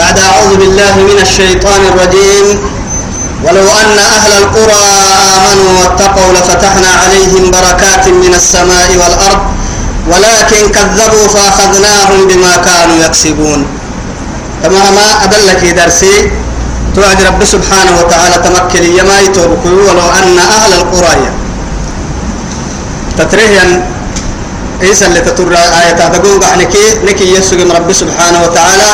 بعد 0.00 0.18
أعوذ 0.18 0.52
بالله 0.56 0.94
من 1.10 1.18
الشيطان 1.26 1.80
الرجيم. 1.92 2.46
ولو 3.44 3.66
أن 3.82 3.98
أهل 4.16 4.32
القرى 4.42 4.84
آمنوا 5.36 5.70
واتقوا 5.80 6.32
لفتحنا 6.32 6.90
عليهم 7.02 7.50
بركات 7.50 8.04
من 8.08 8.32
السماء 8.34 8.88
والأرض 9.00 9.40
ولكن 10.10 10.62
كذبوا 10.76 11.26
فأخذناهم 11.34 12.20
بما 12.28 12.52
كانوا 12.56 12.96
يكسبون. 13.04 13.60
تمام 14.64 14.96
أدلك 15.24 15.62
درسي 15.80 16.30
توعد 16.94 17.22
رب 17.22 17.44
سبحانه 17.44 17.92
وتعالى 18.00 18.36
تمكن 18.46 18.82
يما 18.98 19.16
يتوبكوا. 19.20 19.70
ولو 19.88 20.06
أن 20.18 20.38
أهل 20.38 20.72
القرى 20.80 21.14
تتريها 23.18 23.64
إيسا 24.82 25.06
اللي 25.06 25.20
تتر 25.20 25.52
آية 25.52 25.92
تقول 25.92 26.40
نكي 26.58 26.84
نكي 27.04 27.26
يسوع 27.36 27.58
رب 27.78 27.92
سبحانه 27.92 28.38
وتعالى 28.44 28.90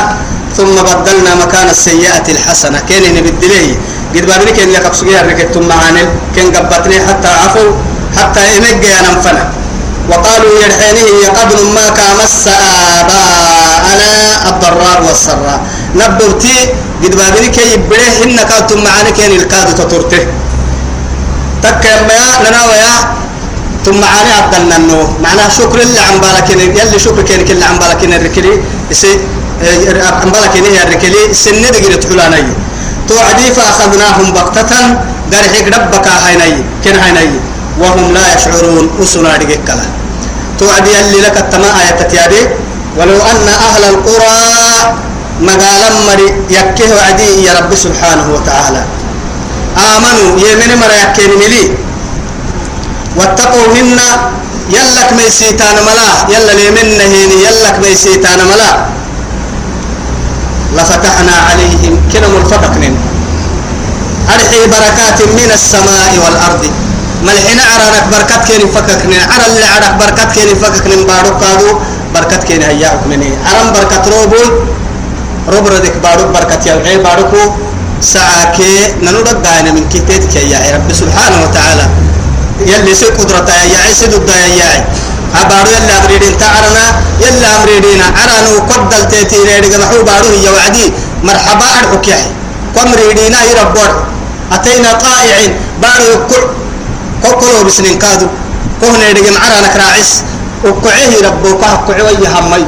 ثم 0.57 0.75
بدلنا 0.89 1.35
مكان 1.35 1.69
السيئة 1.69 2.27
الحسنة. 2.29 2.79
كان 2.89 3.05
نبدليه 3.15 3.75
قد 4.15 4.27
بابني 4.27 4.53
كان 4.53 4.69
لك 4.73 4.91
بسوغي 4.91 5.17
ركبتم 5.21 5.69
معاني 5.69 6.03
كان 6.37 6.47
قبطني 6.57 7.01
حتى 7.09 7.29
عفوا 7.29 7.71
حتى 8.17 8.41
إنجي 8.57 8.93
أنفنا 9.01 9.45
وقالوا 10.11 10.55
يرحينه 10.65 11.29
قبل 11.41 11.59
ما 11.75 11.89
كامس 11.99 12.49
آباءنا 13.01 14.11
الضراء 14.49 14.99
والسراء. 15.07 15.61
نبرتي 15.95 16.59
قد 17.05 17.13
بابني 17.17 17.49
كي 17.49 17.73
يبريه 17.75 18.25
إن 18.25 18.37
كانتم 18.49 18.85
معاني 18.85 19.11
كان 19.11 19.31
الكاد 19.31 19.75
تطرته 19.75 20.27
تكا 21.63 21.95
ما 22.09 22.19
نناويا 22.51 22.95
ثم 23.85 24.01
معاني 24.01 24.33
عبدالنا 24.33 24.77
النو 24.77 25.01
معناها 25.23 25.49
شكر 25.49 25.79
اللي 25.81 26.01
عم 26.01 26.17
بالك 26.21 26.51
يلي 26.51 26.99
شكر 26.99 27.23
كان 27.23 27.45
كل 27.45 27.63
عم 27.63 27.79
بالك 27.79 28.05
الركلي 28.05 28.55
بالك 30.31 30.55
هي 30.57 30.83
الركلي 30.83 31.35
سن 31.35 31.63
دقيقة 31.63 32.03
حلاني 32.11 32.53
توعدي 33.09 33.47
ربك 35.75 36.07
هيني 36.25 36.65
كن 36.85 36.97
وهم 37.81 38.15
لا 38.15 38.35
يشعرون 38.35 38.91
اللي 41.01 41.21
لك 41.21 41.37
التماء 41.39 41.77
آية 41.83 42.01
ولو 42.97 43.17
أن 43.17 43.49
أهل 43.49 43.85
القرى 43.85 44.37
مقالا 45.41 45.91
مري 46.09 46.29
يكيه 46.51 46.93
عدي 47.09 47.45
يا 47.45 47.53
رب 47.61 47.75
سبحانه 47.75 48.27
وتعالى. 48.35 48.83
آمنوا 49.77 50.31
يمن 50.41 50.71
مرا 50.81 50.97
يكين 51.05 51.31
ملي. 51.39 51.65
واتقوا 53.17 53.67
منا 53.77 54.09
يلك 54.71 55.13
ميسيتان 55.13 55.77
ملا. 55.87 56.11
يلا 56.35 56.53
هيني 57.01 57.37
يلك 57.47 57.77
ميسيتان 57.85 58.39
ملا. 58.51 58.71
لفتحنا 60.77 61.35
عليهم 61.51 61.95
كنا 62.13 62.29
مرفتقن 62.29 62.95
أرحي 64.35 64.61
بركات 64.67 65.19
من 65.39 65.51
السماء 65.55 66.13
والأرض. 66.25 66.63
ملحنا 67.23 67.63
عرانك 67.73 68.05
بركات 68.13 68.43
كين 68.49 68.63
فككن 68.75 69.13
عرى 69.31 69.47
اللي 69.47 69.65
عرق 69.65 69.93
بركات 69.99 70.33
كين 70.33 70.49
فككن 70.63 71.07
بارو 71.07 71.39
كادو 71.39 71.71
بركات 72.15 72.45
كين 72.45 72.63
هياك 72.63 73.07
مني. 73.07 73.31
عرم 73.47 73.73
بركات 73.73 74.09
روبوي 74.09 74.49
روب 75.49 75.67
ردك 75.67 75.97
بارو 76.03 76.33
بركات 76.35 76.67
يلعي 76.67 76.99
باروكو 76.99 77.43
ساعة 78.01 78.59
ننودك 79.03 79.39
داينا 79.45 79.71
من 79.73 79.89
كتيت 79.89 80.37
يا 80.37 80.59
رب 80.75 80.93
سبحانه 80.93 81.39
وتعالى. 81.45 81.87
يلي 82.67 82.95
سي 82.95 83.07
قدرة 83.07 83.49
يا 83.73 83.79
عيسى 83.79 84.07
ضد 84.07 84.29
يا 84.61 84.85
أبارو 85.35 85.71
يلا 85.71 85.93
أمريدين 85.99 86.39
تعرنا 86.39 86.85
يلا 87.21 87.49
أمريدين 87.57 88.01
عرانو 88.19 88.53
قدل 88.71 89.09
تيتي 89.09 89.39
ريدك 89.49 89.75
محو 89.83 90.03
بارو 90.03 90.29
هي 90.35 90.49
وعدي. 90.49 90.93
مرحبا 91.25 91.67
أرحك 91.79 92.09
يحي 92.09 92.31
قمريدين 92.77 93.35
هي 93.35 93.53
ربور 93.61 93.91
أتينا 94.53 94.93
طائعين. 94.93 95.53
بارو 95.83 96.05
يكر 96.15 96.43
كوكولو 97.23 97.65
بسنين 97.67 97.99
كادو. 97.99 98.27
كهنا 98.81 99.09
يدك 99.11 99.27
معرانك 99.37 99.77
راعس. 99.77 100.13
وكعيه 100.65 101.15
ربو 101.27 101.59
كهكعي 101.59 102.03
وي 102.03 102.27
همي. 102.35 102.65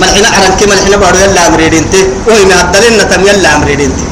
ملحنا 0.00 0.28
عران 0.28 0.52
كي 0.58 0.66
ملحنا 0.66 0.96
بارو 0.96 1.18
يلا 1.18 1.46
أمريدين 1.46 1.90
تي. 1.90 2.00
وهي 2.26 2.44
مهدلين 2.44 2.94
نتم 2.98 3.22
يلا 3.26 3.56
أمريدين 3.56 3.92
تي. 3.96 4.06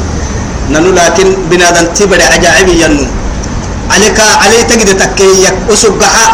ننو 0.70 0.90
لكن 0.90 1.28
بنادن 1.50 1.94
تبري 1.94 2.22
عجائبي 2.22 2.74
ينو. 2.82 3.06
عليك 3.90 4.18
علي 4.42 4.62
تجد 4.62 4.98
تكي 4.98 5.46
أسبحا 5.72 6.26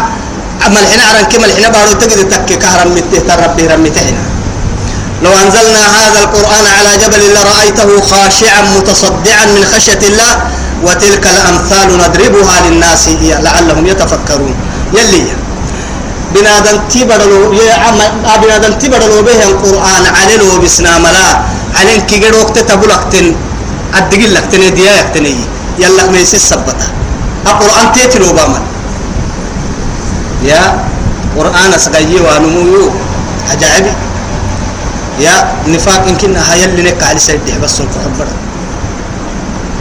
عمل 0.65 0.84
حنا 0.91 1.05
عرن 1.09 1.25
كمل 1.33 1.50
حنا 1.56 1.69
بارو 1.69 1.93
تجد 2.00 2.28
تكي 2.33 2.56
كهرم 2.56 2.91
مته 2.95 3.34
ربي 3.45 3.67
رمتهنا 3.67 4.23
لو 5.23 5.33
أنزلنا 5.43 5.83
هذا 5.99 6.19
القرآن 6.25 6.65
على 6.78 6.99
جبل 7.03 7.23
لرأيته 7.34 8.00
خاشعا 8.00 8.62
متصدعا 8.77 9.45
من 9.55 9.65
خشية 9.75 10.03
الله 10.11 10.33
وتلك 10.83 11.25
الأمثال 11.27 11.89
نضربها 11.99 12.56
للناس 12.67 13.09
لعلهم 13.47 13.87
يتفكرون. 13.87 14.55
يلي. 14.95 15.25
بنادم 16.34 16.77
تبرلو 16.93 17.53
يا 17.53 17.75
عم 17.75 17.99
بنادم 18.43 18.73
تبرلو 18.83 19.23
به 19.23 19.41
القرآن 19.50 20.05
لو 20.41 20.59
بسنا 20.62 20.99
ملا 20.99 21.29
علين 21.79 22.00
كي 22.09 22.31
وقت 22.41 22.59
تبلغتن 22.59 23.27
أدقل 23.94 24.34
لك 24.34 24.44
ديا 24.79 24.93
يكتني 25.00 25.34
يلا 25.79 26.11
ما 26.11 26.19
يسس 26.19 26.53
القرآن 27.47 27.87
تيتلو 27.94 28.33
بامن. 28.33 28.72
يا 30.44 30.60
قرآن 31.38 31.72
سقيه 31.78 32.20
وانمو 32.20 32.91
عجائبي 33.50 33.92
يا 35.20 35.34
نفاق 35.66 36.08
يمكن 36.08 36.36
هاي 36.36 36.64
اللي 36.64 36.82
نك 36.82 37.03
على 37.03 37.19
سيد 37.19 37.41
بس 37.62 37.70
سلك 37.78 37.94
حبر 38.04 38.26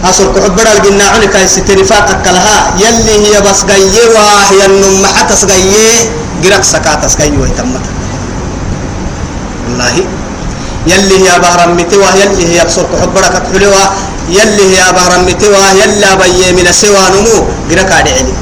أصل 0.09 0.33
كحبر 0.35 0.65
الجنة 0.77 1.05
عنك 1.13 1.35
ست 1.45 1.69
نفاق 1.71 2.07
كلها 2.25 2.57
يلي 2.83 3.15
هي 3.25 3.41
بس 3.41 3.65
جاية 3.69 4.09
وهي 4.15 4.65
النم 4.65 5.05
حتى 5.05 5.35
سجاية 5.35 6.09
جرك 6.43 6.63
سكات 6.63 7.05
سجاية 7.05 7.37
ويتمت. 7.37 7.85
والله. 9.69 9.95
يلي 10.87 11.15
هي 11.29 11.39
بهرم 11.39 11.77
متوا 11.77 12.09
يلي 12.21 12.43
هي 12.49 12.65
بصر 12.65 12.83
كحبر 12.91 13.21
كحلوا 13.21 13.85
يلي 14.29 14.65
هي 14.73 14.81
بهرم 14.97 15.21
متوا 15.29 15.63
يلا 15.81 16.15
بيه 16.17 16.51
من 16.57 16.65
سوى 16.73 17.03
نمو. 17.13 17.37
جرك 17.69 17.91
عدي 17.91 18.11
علي. 18.17 18.33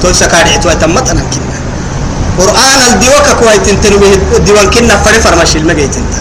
تقول 0.00 0.14
سكاري 0.16 0.58
تو 0.64 0.72
تمت 0.80 1.08
أنا 1.12 1.22
كنا. 1.32 1.56
قرآن 2.40 2.80
الديوك 2.92 3.26
كوي 3.40 3.58
تنتنمي 3.66 4.08
الديوان 4.36 4.70
كنا 4.70 4.96
فري 5.04 5.18
فرمش 5.24 5.56
المجيت 5.56 5.96
انت. 5.96 6.14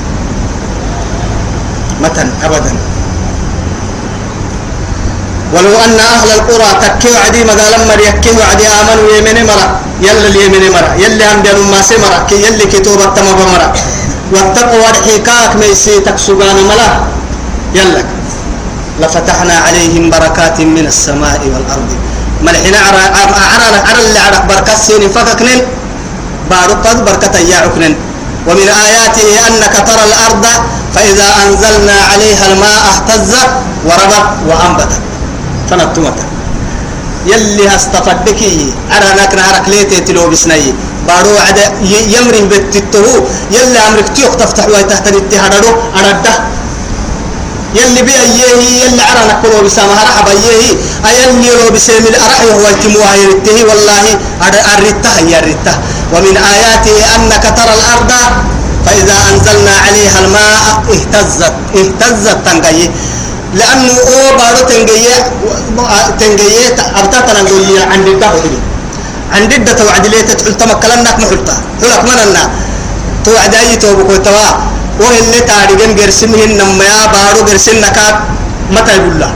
متن 2.01 2.29
أبدا. 2.43 2.73
ولو 5.53 5.73
أن 5.85 5.99
أهل 5.99 6.29
القرى 6.39 6.69
تكيو 6.81 7.15
عدي 7.25 7.43
مقالا 7.43 7.77
مر 7.89 7.99
يكيو 8.09 8.41
عدي 8.51 8.65
آمنوا 8.67 9.07
يمن 9.17 9.37
مرة 9.51 9.67
يلا 10.01 10.27
اليمن 10.27 10.63
مرة 10.75 10.91
يلا 11.03 11.33
هم 11.35 11.41
بينهم 11.43 11.71
ما 11.71 11.81
سمرة 11.81 12.25
كي 12.29 12.35
يلا 12.45 12.65
كتوبة 12.71 13.05
تمام 13.05 13.35
مرة 13.53 13.73
واتقوا 14.33 14.89
الحكاك 14.89 15.51
ميسي 15.55 15.99
تكسبان 15.99 16.55
ملا 16.69 16.89
يلا 17.75 18.03
لفتحنا 19.01 19.53
عليهم 19.67 20.09
بركات 20.09 20.57
من 20.61 20.85
السماء 20.87 21.41
والأرض. 21.53 21.89
ملحنا 22.45 22.77
عرى 22.87 23.03
عرى 23.19 23.77
عرى 23.87 24.01
اللي 24.07 24.19
عرى 24.19 24.39
بركات 24.49 24.77
سين 24.87 25.03
فككنن 25.15 25.61
بارك 26.51 26.85
بركة 27.07 27.35
يعكنن 27.53 27.95
ومن 28.47 28.67
آياته 28.85 29.29
أنك 29.47 29.75
ترى 29.87 30.03
الأرض 30.09 30.45
فإذا 30.95 31.27
أنزلنا 31.43 31.97
عليها 32.11 32.43
الماء 32.51 32.79
اهتزت 32.91 33.51
وربت 33.87 34.27
وأنبتت. 34.47 35.01
فنتمت. 35.69 36.19
يلي 37.31 37.65
هستفدك 37.73 38.41
أنا 38.95 39.09
نكنا 39.19 39.41
هرك 39.49 39.65
ليتي 39.69 39.99
تلو 40.07 40.29
بسني. 40.31 40.73
بارو 41.07 41.33
عد 41.45 41.59
يمري 42.15 42.41
بتتهو. 42.51 43.13
يلي 43.55 43.79
أمرك 43.87 44.07
تيوك 44.15 44.33
تفتح 44.41 44.65
ويتحت 44.67 45.05
الاتهادو 45.07 45.71
أردة. 45.99 46.33
يلي 47.75 48.01
بي 48.01 48.11
أيه 48.11 48.83
يلي 48.83 49.01
عرى 49.01 49.21
نكلو 49.29 49.61
بسامها 49.65 50.03
رحب 50.03 50.27
أيه 50.27 50.73
أيلي 51.05 51.49
لو 51.49 51.69
بسام 51.75 52.03
الأرحي 52.07 52.45
وهو 52.45 52.67
يتموها 52.69 53.15
يرته 53.15 53.57
والله 53.69 54.05
أرته 54.75 55.15
يرته 55.35 55.75
ومن 56.13 56.35
آياته 56.37 57.15
أنك 57.15 57.43
ترى 57.57 57.73
الأرض 57.79 58.11
فإذا 58.85 59.17
أنزلنا 59.31 59.71
عليها 59.87 60.19
الماء 60.19 60.83
اهتزت 60.93 61.53
اهتزت 61.75 62.37
تنقية. 62.45 62.91
لأنه 63.53 63.93
أو 63.93 64.37
بارو 64.37 64.61
تنقية 64.69 65.17
تنقية 66.19 66.75
أبتا 66.99 67.19
تنقيه 67.19 67.81
عند 67.91 68.07
الدهو 68.07 68.39
عند 69.31 69.53
الدهو 69.53 69.75
توعد 69.75 70.07
ليه 70.07 70.21
تدخل 70.21 70.57
تمكلنك 70.57 71.19
محلتا 71.19 71.55
حلك 71.81 72.03
مننا 72.03 72.43
توعد 73.25 73.53
أي 73.55 73.75
توبكو 73.75 74.15
توا 74.15 74.70
وهي 75.01 75.39
تاريخن 75.51 75.91
قرسمهن 75.99 76.51
نما 76.59 76.85
يا 76.85 77.05
بارو 77.13 77.41
قرسنك 77.49 77.97
متى 78.75 78.91
يقول 78.97 79.11
الله 79.15 79.31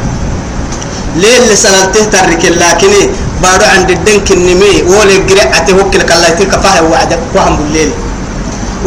ليه 1.21 1.37
اللي 1.37 1.55
سألته 1.55 2.03
ترك 2.13 2.43
لكن 2.45 2.91
بارو 3.43 3.65
عند 3.73 3.89
الدين 3.97 4.19
كنمي 4.27 4.75
ولا 4.93 5.15
قرأته 5.27 5.73
وكل 5.79 6.01
كلا 6.09 6.29
تلك 6.37 6.53
فاه 6.63 6.83
وعدك 6.91 7.19
وهم 7.35 7.55
بالليل. 7.57 7.91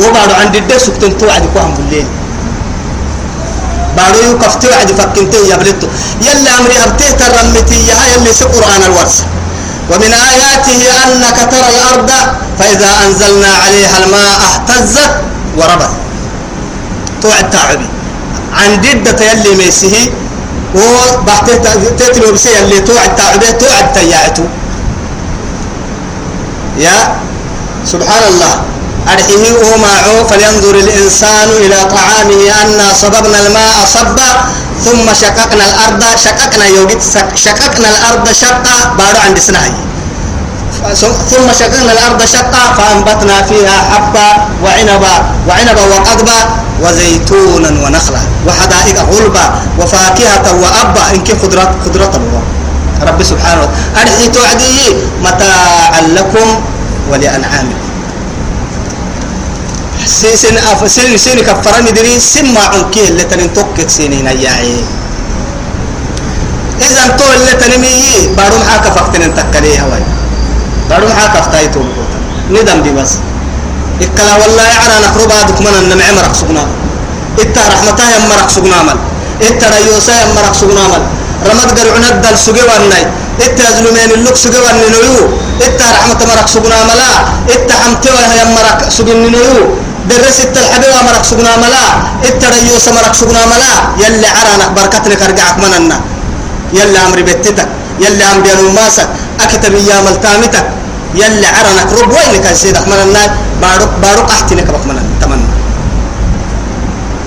وبارو 0.01 0.35
عند 0.41 0.55
الدين 0.57 0.79
سكتن 0.79 1.19
توعدك 1.19 1.53
وهم 1.57 1.75
بالليل. 1.75 2.07
بارو 3.97 4.19
يكفتي 4.31 4.67
وعد 4.73 4.91
فكنته 4.99 5.41
يبلتو. 5.53 5.87
يلا 6.27 6.51
أمري 6.59 6.77
أبتيه 6.85 7.11
ترمتي 7.21 7.79
يا 7.91 7.99
يلي 8.13 8.33
سقرآن 8.33 8.83
الورس 8.89 9.17
ومن 9.91 10.13
آياته 10.33 10.81
أنك 11.05 11.39
ترى 11.53 11.69
الأرض 11.75 12.11
فإذا 12.59 12.91
أنزلنا 13.07 13.51
عليها 13.63 13.97
الماء 14.05 14.39
اهتزت 14.49 15.13
وربت. 15.59 15.93
توعد 17.23 17.51
تعبي. 17.51 17.89
عن 18.53 18.81
جدة 18.81 19.25
يلي 19.25 19.55
ميسه 19.55 20.11
وبحته 20.75 21.75
تتلو 21.99 22.33
بسي 22.33 22.49
يلي 22.59 22.81
توعد 22.81 23.17
تعبي 23.17 23.53
توعد 23.53 23.93
تياعتو 23.93 24.45
يا 26.79 26.99
سبحان 27.93 28.23
الله 28.33 28.55
أرحيه 29.13 29.45
وماعو 29.73 30.25
فلينظر 30.31 30.75
الإنسان 30.75 31.49
إلى 31.65 31.79
طعامه 31.97 32.41
أنا 32.63 32.87
صببنا 33.03 33.39
الماء 33.47 33.77
صبا 33.95 34.31
ثم 34.85 35.07
شققنا 35.23 35.65
الأرض 35.65 36.03
شققنا 36.25 36.67
يوجد 36.67 37.01
شققنا 37.35 37.89
الأرض 37.89 38.33
شقا 38.33 38.77
بارو 38.99 39.19
عند 39.27 39.39
سناي 39.39 39.73
ثم 41.31 41.47
شققنا 41.61 41.93
الأرض 41.93 42.21
شقا 42.27 42.63
فأنبتنا 42.77 43.43
فيها 43.43 43.77
حبا 43.91 44.29
وعنبا 44.65 45.15
وعنبا 45.49 45.85
وقضبا 45.93 46.68
وزيتونا 46.83 47.71
ونخلا 47.85 48.23
وحدائق 48.47 48.99
غلبا 49.11 49.45
وفاكهة 49.79 50.47
وأبا. 50.63 51.05
إنك 51.15 51.29
خضرة 51.43 51.71
خضرة 51.85 52.13
الله. 52.21 52.43
رب 53.03 53.23
سبحانه 53.23 53.61
وتعالى. 53.63 54.01
أرحي 54.03 54.27
توعدي 54.29 54.79
متاعا 55.23 56.01
لكم 56.17 56.49
ولأنعامكم. 57.11 57.89
سين 60.07 60.57
أف 60.59 60.81
سين 60.91 61.19
سين 61.19 61.39
كفرني 61.41 61.91
دري 61.91 62.21
سين 62.21 62.55
ما 62.55 62.61
عنكي 62.61 63.09
اللي 63.09 63.25
تنين 63.25 63.53
توكت 63.53 63.91
سينين 63.91 64.27
أياعي. 64.27 64.83
إذا 66.81 67.07
تو 67.19 67.27
اللي 67.37 67.55
تنمي 67.61 68.35
بارون 68.37 68.63
حاكا 68.71 68.91
فقتن 68.91 69.35
تكلي 69.35 69.81
هواي. 69.81 70.03
بارون 70.91 71.13
حاكا 71.13 71.41
فتايتو 71.41 71.83
ندم 72.51 72.83
دي 72.83 72.91
بس. 72.91 73.13
إكلا 74.05 74.35
والله 74.41 74.67
يعرى 74.75 74.97
نقرب 75.07 75.31
هذا 75.39 75.55
من 75.67 75.75
النمع 75.83 76.07
مرق 76.19 76.35
سقنا 76.41 76.65
إتا 77.43 77.63
رحمتها 77.73 78.09
يم 78.17 78.25
مرق 78.33 78.49
سقنا 78.57 78.79
مل 78.89 78.99
إتا 79.49 79.67
ريوسا 79.75 80.13
يم 80.23 80.31
مرق 80.39 80.55
سقنا 80.61 80.85
مل 80.93 81.03
رمد 81.49 81.69
قرعنا 81.79 82.09
الدل 82.15 82.37
سقي 82.47 82.63
ورناي 82.71 83.03
إتا 83.47 83.67
زلمين 83.77 84.11
اللوك 84.17 84.37
سقي 84.45 84.59
ورنينيو 84.65 85.25
إتا 85.67 85.87
رحمة 85.97 86.21
مرق 86.31 86.49
سقنا 86.55 86.79
ملا 86.91 87.11
إتا 87.55 87.75
حمتوا 87.83 88.21
يم 88.41 88.51
مرق 88.59 88.79
سقنينيو 88.97 89.89
درس 90.11 90.39
الحبيبة 90.57 90.99
مرق 91.09 91.23
سقنا 91.31 91.53
ملا 91.63 91.85
التريوس 92.29 92.87
مرق 92.97 93.15
سقنا 93.21 93.43
ملا 93.53 93.73
يلي 94.03 94.29
عرانا 94.37 94.67
بركتنا 94.77 95.15
كرجعك 95.21 95.57
مننا 95.63 95.97
يلي 96.79 96.99
أمر 97.07 97.19
بيتتك 97.29 97.69
يلي 98.05 98.25
أمر 98.33 98.47
ماسك 98.79 99.09
أكتب 99.45 99.75
يا 99.91 99.97
ملتامتك 100.07 100.67
يلي 101.21 101.47
عرانا 101.57 101.83
رب 102.01 102.13
وين 102.17 102.35
كان 102.45 102.55
سيدك 102.63 102.85
مننا 102.91 103.23
بارك 103.63 103.91
بارك 104.03 104.31
أحتنا 104.31 104.63
كبك 104.63 104.87
مننا 104.87 105.03
تمنى 105.21 105.49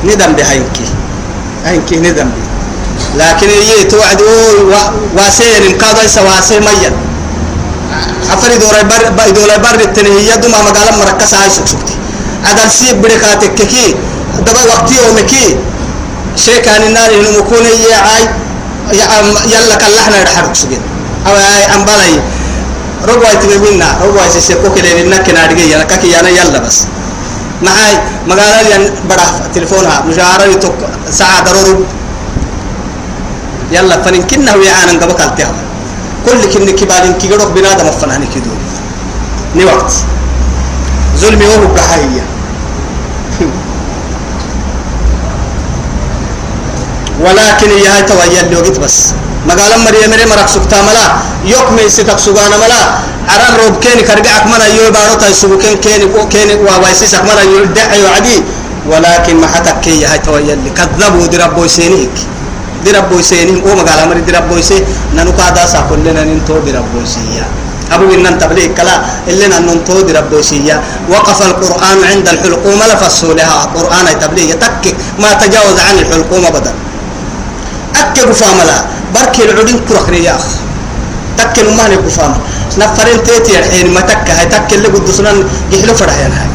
ندم 0.03 0.31
بهاينكي 0.33 0.85
هاينكي 1.65 1.95
ندم 1.95 2.29
بي. 2.35 2.43
لكن 3.15 3.49
يي 3.49 3.83
توعد 3.83 4.21
واسين 5.17 5.63
مكادو 5.69 6.07
سواسي 6.07 6.59
ميت. 6.59 6.93
أفري 8.33 8.57
دوري 8.57 8.83
بر 8.83 9.29
دوري 9.35 9.57
بر 9.57 9.79
التنهي 9.79 10.37
دوما 10.37 10.57
مقالا 10.61 10.91
مركز 10.97 11.33
هاي 11.33 11.49
سكسكتي 11.49 11.95
عدل 12.45 12.71
سيب 12.71 13.01
بركاتك 13.01 13.55
كي 13.55 13.95
دبا 14.45 14.63
وقتي 14.69 14.95
يومكي. 14.95 15.55
شيء 16.35 16.61
كان 16.63 16.81
النار 16.81 17.09
إنه 17.11 17.29
مكون 17.39 17.65
يعاي 17.91 18.23
يلا 19.53 19.75
كلحنا 19.75 20.19
يرحرك 20.21 20.55
سجن 20.55 20.81
أو 21.27 21.33
أي 21.35 22.21
بلاي 23.03 23.15
ربوا 23.15 23.27
يتمنى 23.27 23.86
ربوا 24.03 24.25
يسيسكو 24.27 24.74
كده 24.75 25.01
إنك 25.01 25.30
نادي 25.30 25.71
يلا 25.71 25.83
كي 25.83 26.19
أنا 26.19 26.30
يلا 26.30 26.59
بس 26.59 26.83
معاي 27.63 27.94
مقالة 28.27 28.75
ين 28.75 28.89
برا 29.09 29.27
تلفونها 29.56 30.01
مشاعر 30.09 30.50
يتوك 30.50 30.75
ساعة 31.12 31.44
ضروري 31.44 31.86
يلا 33.71 34.01
فنن 34.03 34.24
كنا 34.30 34.56
ويعانا 34.56 34.92
قبك 34.92 35.21
التهم 35.21 35.56
كل 36.25 36.42
كن 36.53 36.69
كبالين 36.80 37.13
كي 37.13 37.27
قدوك 37.33 37.51
بنادم 37.51 37.92
فناني 37.92 38.25
كدو 38.36 38.51
ني 39.56 39.65
وقت 39.65 39.94
ظلمي 41.18 41.45
وهو 41.45 41.74
كحية 41.75 42.24
ولكن 47.19 47.69
يا 47.69 47.95
هاي 47.95 48.03
تويا 48.03 48.42
اللي 48.42 48.56
وقت 48.56 48.80
بس 48.80 49.13
مقالا 49.47 49.77
مريم 49.77 50.09
مريم 50.09 50.29
مرق 50.29 50.47
سكتا 50.47 50.81
ملا 50.88 51.05
يوك 51.53 51.67
ميسي 51.77 52.03
تقسوغانا 52.03 52.57
ملا 52.63 52.81
عرام 53.31 53.53
روب 53.61 53.75
كيني 53.83 54.01
كرقعك 54.07 54.45
ملا 54.51 54.67
يو 54.77 54.91
بارو 54.95 55.15
تاي 55.21 55.33
سبوكين 55.33 55.77
كيني 55.83 56.05
كيني 56.33 56.53
ووايسيسك 56.65 57.23
ملا 57.29 57.41
يو 57.41 57.65
دعي 57.77 58.03
وعدي 58.05 58.38
ولكن 58.91 59.35
ما 59.41 59.47
حتى 59.47 59.73
كي 59.83 60.05
هاي 60.05 60.19
تويا 60.25 60.53
اللي 60.53 60.69
كذبوا 60.77 61.27
دي 61.31 61.38
ربو 61.38 61.67
سينيك 61.67 62.15
دي 62.83 62.91
ربو 62.91 63.21
سينيك 63.21 63.65
أو 63.65 63.75
مقالا 63.75 64.05
مريم 64.05 64.25
دي 64.25 64.31
ربو 64.38 64.61
سي 64.61 64.77
نانو 65.15 65.31
قادا 65.39 65.65
ساقل 65.65 65.99
لنا 66.05 66.23
ننتو 66.23 66.59
دي 66.65 66.71
ربو 66.77 66.99
سينيك 67.13 67.61
أبو 67.91 68.13
إن 68.13 68.38
تبليغ 68.39 68.71
كلا 68.77 68.95
إلا 69.27 69.57
أن 69.57 69.65
ننتود 69.67 70.07
ربوسية 70.11 70.81
وقف 71.11 71.39
القرآن 71.49 71.97
عند 72.11 72.27
الحلقومة 72.33 72.83
لفصولها 72.88 73.55
القرآن 73.63 74.05
تبليغ 74.19 74.49
تك 74.63 74.95
ما 75.19 75.33
تجاوز 75.33 75.77
عن 75.88 75.95
الحلقومة 75.99 76.49
بدل 76.49 76.75
أكي 78.01 78.21
قفاملا 78.21 78.77
بركي 79.15 79.42
العدين 79.45 79.80
كرخني 79.89 80.24
يا 80.24 80.36
أخ 80.36 80.45
تك 81.38 81.59
المهني 81.59 81.95
قفام 81.95 82.33
نفرين 82.77 83.24
تيتي 83.24 83.59
الحين 83.59 83.94
ما 83.94 84.01
تك 84.01 84.30
هاي 84.30 84.45
تك 84.45 84.74
اللي 84.74 84.88
قد 84.88 85.12
سنان 85.12 85.38
يحلو 85.71 85.94
فرحين 85.94 86.31
هاي. 86.31 86.50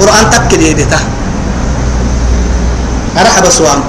قرآن 0.00 0.30
تك 0.30 0.54
دي 0.58 0.72
دي 0.72 0.84
تا. 0.84 0.98
أرحب 3.20 3.44
سوام 3.50 3.80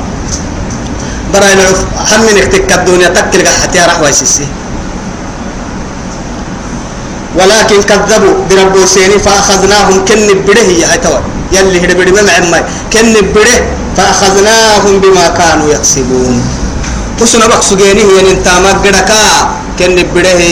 براين 1.33 1.59
عف 1.59 1.81
همينك 2.11 2.45
تك 2.53 2.69
الدنيا 2.73 3.09
تك 3.09 3.35
لقى 3.35 3.53
حتى 3.63 3.79
رحوة 3.79 4.11
سيسي 4.11 4.47
ولكن 7.37 7.81
كذبوا 7.89 8.33
بربو 8.49 8.85
سيني 8.85 9.19
فأخذناهم 9.19 10.05
كن 10.05 10.27
بره. 10.47 10.69
يا 10.81 10.95
توا. 11.03 11.19
يلي 11.51 11.85
هدي 11.85 11.93
بره 11.93 12.21
ما 12.21 12.31
عمي 12.31 12.61
كن 12.93 13.15
بره. 13.35 13.82
فأخذناهم 13.97 14.99
بما 14.99 15.27
كانوا 15.27 15.73
يكسبون. 15.73 16.41
تسنا 17.19 17.47
بق 17.47 17.61
سجيني 17.61 18.01
هي 18.01 18.31
انت 18.31 18.47
ما 18.47 18.71
قدكا 18.83 19.21
كن 19.79 19.95
بره 20.15 20.43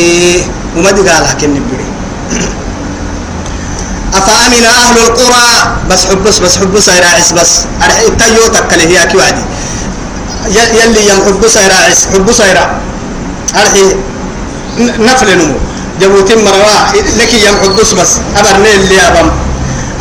وما 0.77 0.91
دي 0.91 1.01
قالها 1.09 1.33
كن 1.33 1.53
بره 1.53 1.87
أفأمن 4.17 4.63
أهل 4.63 4.97
القرى؟ 4.97 5.47
بس 5.89 6.05
حبس 6.05 6.39
بس 6.39 6.57
حبس 6.57 6.89
راعس 6.89 7.31
بس. 7.31 7.51
أرحي 7.83 8.09
تيو 8.19 8.47
تكله 8.47 8.83
هي 8.83 9.07
كي 9.07 9.17
وعدي. 9.17 9.41
يلي 10.47 11.01
يم 11.09 11.19
حبس 11.27 11.57
راعس 11.57 11.99
حبس 12.13 12.41
راع. 12.41 12.71
أرحي 13.55 13.83
نفل 14.79 15.37
نمو. 15.37 15.55
جبوتين 16.01 16.45
مروا 16.45 16.77
لك 17.17 17.33
يم 17.33 17.55
حدوس 17.63 17.93
بس. 17.93 18.11
أبرني 18.37 18.75
اللي 18.75 19.01
أبم. 19.07 19.29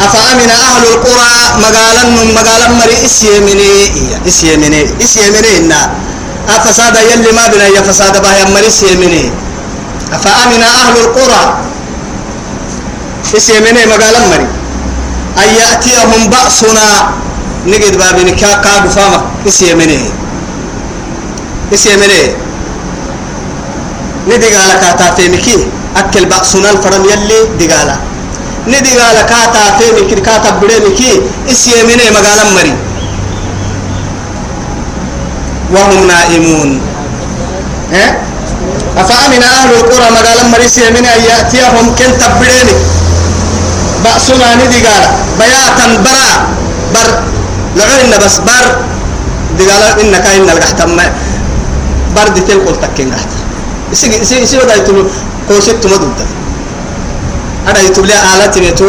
أفأمن 0.01 0.51
أهل 0.51 0.83
القرى 0.93 1.33
مقالا 1.61 2.05
مقالا 2.35 2.69
مري 2.69 2.97
إسيمني 3.07 3.71
إسيمني 4.29 4.81
إسيمني 5.05 5.59
إنا. 5.59 5.91
أفساد 6.49 6.97
يلي 6.97 7.33
ما 7.33 7.47
بنا 7.53 7.67
يا 7.67 7.81
فساد 7.81 8.23
بها 8.23 8.39
يمري 8.39 8.67
إسيمني 8.67 9.31
أفأمن 10.13 10.63
أهل 10.63 10.95
القرى؟ 11.05 11.43
إسيمني 13.37 13.87
مقالا 13.87 14.21
مري. 14.31 14.49
أن 15.39 15.49
يأتيهم 15.61 16.23
بأسنا؟ 16.33 17.11
نجد 17.67 17.99
بابن 17.99 18.29
كا 18.41 18.53
كا 18.65 18.89
فاما. 18.89 19.21
إسيمني 19.49 20.01
إسيمني 21.75 22.23
ندي 24.29 24.49
قال 24.57 24.81
كاتا 24.81 25.15
فيمكي. 25.15 25.67
أكل 25.97 26.25
بأسنا 26.25 26.71
الفرم 26.71 27.05
يلي 27.05 27.39
دقالا 27.61 27.97
ندي 28.69 28.93
قال 28.99 29.17
كاتا 29.31 29.79
فيمكي 29.79 30.15
كاتا 30.21 30.51
بريمكي 30.61 31.21
إسيمني 31.51 32.11
مقالا 32.11 32.45
مري. 32.57 32.75
وهم 35.75 36.07
نائمون. 36.07 36.81
إيه؟ 37.93 38.19
أفأمن 38.97 39.43
أهل 39.43 39.71
القرى 39.81 40.09
مقالا 40.11 40.43
مري 40.53 40.69
سيمني 40.69 41.09
أن 41.17 41.23
يأتيهم 41.31 41.87
كنت 41.99 42.23
بريمي 42.41 42.77
بأسنا 44.05 44.55
ندي 44.55 44.79
قال 44.87 45.05
بياتا 45.39 45.87
برا. 46.05 46.33
بر. 46.95 47.09
لعوين 47.77 48.13
بس 48.25 48.39
بر. 48.39 48.67
دقالا 49.59 50.01
إنك 50.03 50.27
إن 50.27 50.49
القحتم 50.51 50.97
برد 52.17 52.37
تلقل 52.49 52.77
تكين 52.81 53.15
قحتم 53.15 53.41
isi 53.91 54.07
isi 54.23 54.47
isi 54.47 54.55
wada 54.55 54.79
itu 54.79 55.03
tu 58.77 58.85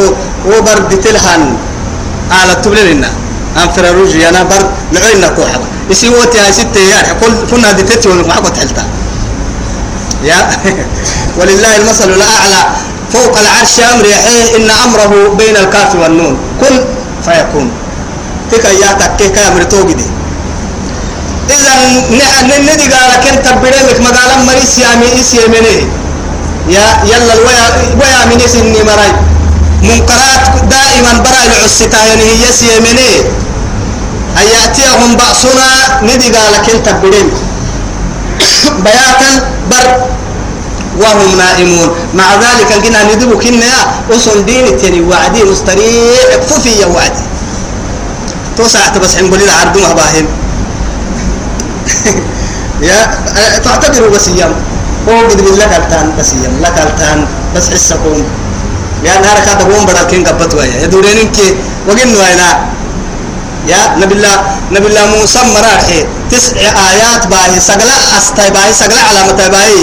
wo 0.45 0.61
bar 0.61 0.88
ditel 0.89 1.17
han 1.17 1.57
alat 2.29 2.61
tu 2.63 2.69
beli 2.69 2.95
nina 2.95 3.09
أنفر 3.57 3.95
روجي 3.95 4.29
أنا 4.29 4.43
بر 4.43 4.69
لعينا 4.93 5.27
كوحبة 5.27 5.65
يسي 5.89 6.09
وتي 6.09 6.39
هاي 6.39 6.53
ستة 6.53 6.79
يا 6.79 7.13
كل 7.21 7.33
كنا 7.51 7.71
دتتي 7.71 8.09
ولا 8.09 8.27
ما 8.27 8.33
حكت 8.33 8.57
حلتا. 8.57 8.83
يا 10.23 10.50
ولله 11.38 11.77
المثل 11.77 12.09
الأعلى. 12.09 12.61
فوق 13.13 13.38
العرش 13.38 13.79
أمر 13.93 14.05
يحيه 14.05 14.55
إن 14.55 14.69
أمره 14.71 15.35
بين 15.38 15.55
الكاف 15.57 15.95
والنون. 15.95 16.38
كن 16.61 16.75
فيكون. 17.25 17.71
تك 18.51 18.65
يا 18.65 18.91
تكي 19.00 19.29
كامر 19.29 19.63
توجدي 19.63 20.05
إذا 21.50 21.71
ندي 22.59 22.88
قال 22.93 23.11
كنت 23.23 23.47
بدمك 23.63 24.00
مقالا 24.00 24.35
مريس 24.47 24.79
يا 24.79 24.95
ميس 24.95 25.33
يا 25.33 25.47
منيه 25.47 26.00
يا 26.70 26.86
يلا 27.06 27.34
الويا 27.34 27.68
ويا 28.00 28.25
من 28.25 28.48
سني 28.48 28.84
مراي. 28.84 29.12
منكرات 29.84 30.46
دائما 30.70 31.13
برا 31.24 31.41
العستا 31.48 31.98
يعني 31.98 32.24
هي 32.24 32.51
سيمني. 32.51 33.12
أن 34.38 34.48
يأتيهم 34.56 35.15
بأسنا 35.15 36.01
ندي 36.03 36.30
قال 36.36 36.56
كنت 36.65 36.89
بدمك 36.89 37.34
بياتا 38.84 39.32
بر. 39.72 39.88
وهم 41.01 41.38
نائمون. 41.38 41.89
مع 42.13 42.36
ذلك 42.36 42.86
قلنا 42.86 43.03
ندبو 43.03 43.39
كنا 43.39 43.74
أصل 44.12 44.46
دين 44.46 44.65
التاني 44.68 45.01
وعدي 45.01 45.44
مستريح. 45.44 46.30
ففي 46.48 46.86
وعدي. 46.86 47.32
توسعت 48.58 48.98
بس 48.98 49.15
حنقول 49.15 49.39
لها 49.39 49.56
عردوها 49.62 49.94
باهن 49.94 50.25
يا 52.82 53.18
تعتبروا 53.63 54.10
بس 54.10 54.27
أيام 54.27 54.56
هو 55.10 55.17
قد 55.29 55.41
بالله 55.41 55.65
كالتان 55.65 56.13
بس 56.20 56.29
أيام 56.34 56.53
لا 56.62 56.70
كالتان 56.70 57.20
بس 57.55 57.65
حسكم 57.74 58.24
نهار 59.03 59.39
كاتا 59.46 59.65
قوم 59.65 59.86
بدل 59.86 60.05
كين 60.12 60.22
قبط 60.27 60.53
ويا. 60.53 60.75
يا 60.81 60.88
دورين 60.93 61.17
إنك 61.17 61.38
وقن 61.89 62.12
وينا. 62.22 62.50
يا 63.72 63.98
نبي 64.01 64.13
الله 64.13 64.36
نبي 64.72 64.88
الله 64.88 65.05
موسى 65.17 65.41
مراحي. 65.55 66.00
تسع 66.31 66.62
آيات 66.62 67.24
باهي 67.27 67.60
سقلا 67.60 67.98
أستاي 68.17 68.50
باهي 68.53 68.74
سقلا 68.74 69.01
علامة 69.10 69.41
باهي. 69.53 69.79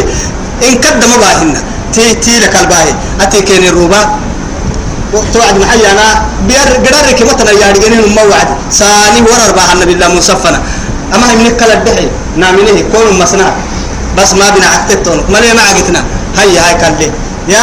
إن 0.66 0.75
قدم 0.82 1.12
باهن 1.22 1.50
تي 1.94 2.14
تي 2.22 2.38
لك 2.38 2.54
الباهي. 2.56 2.92
أتي 3.20 3.42
كين 3.42 3.64
الروبا. 3.75 4.00
توعد 5.34 5.56
محي 5.58 5.82
أنا 5.92 6.06
بير 6.46 6.68
قدر 6.84 7.12
كمتنا 7.18 7.52
يا 7.58 7.66
رجالين 7.75 8.14
موعد. 8.14 8.48
ساني 8.70 9.20
ورر 9.26 9.50
باها 9.56 9.72
النبي 9.75 9.92
الله 9.98 10.08
موسى 10.14 10.34
فنا. 10.42 10.62
أما 11.14 11.25
هي 11.30 11.37
من 11.37 11.56
كلا 11.58 11.75
الدحي 11.82 12.06
نامنه 12.37 12.78
كون 12.92 13.18
مسنا 13.18 13.48
بس 14.22 14.32
ما 14.34 14.50
بنا 14.50 14.66
عكتتون 14.66 15.25
ما 15.28 15.38
ليه 15.38 15.52
ما 15.52 15.62
عقتنا؟ 15.62 16.04
هيا 16.38 16.60
هاي 16.68 16.75
كله 16.75 17.12
يا 17.48 17.62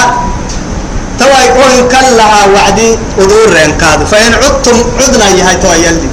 توا 1.19 1.39
يقول 1.47 1.87
كلها 1.91 2.45
وعدي 2.55 2.97
ودور 3.17 3.49
رين 3.53 3.77
كاد 3.77 4.05
فإن 4.11 4.33
عدتم 4.33 4.77
عدنا 5.01 5.27
يا 5.29 5.49
هاي 5.49 5.55
توا 5.55 5.73
يلي 5.75 6.07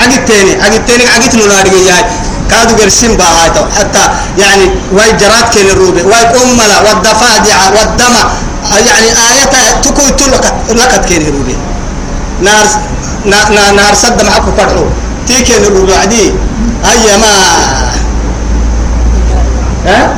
عقد 0.00 0.24
تاني 0.24 0.52
عقد 0.62 0.86
تاني 0.86 1.04
عقد 1.08 1.36
نلاري 1.36 1.86
يا 1.86 1.94
هاي. 1.94 2.04
كادو 2.50 2.74
قرسين 2.82 3.16
بها 3.16 3.48
تو 3.48 3.64
حتى 3.78 4.04
يعني 4.38 4.64
واي 4.92 5.12
جرات 5.12 5.48
كين 5.54 5.66
الروبي 5.70 6.02
واي 6.02 6.24
أملا 6.42 6.78
والضفادع 6.80 7.58
والدم 7.76 8.14
يعني 8.88 9.08
آية 9.28 9.44
تكوي 9.82 10.10
تلقت 10.10 10.54
لقت 10.76 11.04
كين 11.08 11.22
الروبي. 11.22 11.56
نار 12.42 12.66
نار 13.76 13.94
سد 13.94 14.22
معكم 14.22 14.52
فرحو 14.56 14.84
تيكين 15.28 15.64
الروبي 15.64 15.94
عدي 15.94 16.32
هيا 16.84 17.16
ها? 19.86 20.14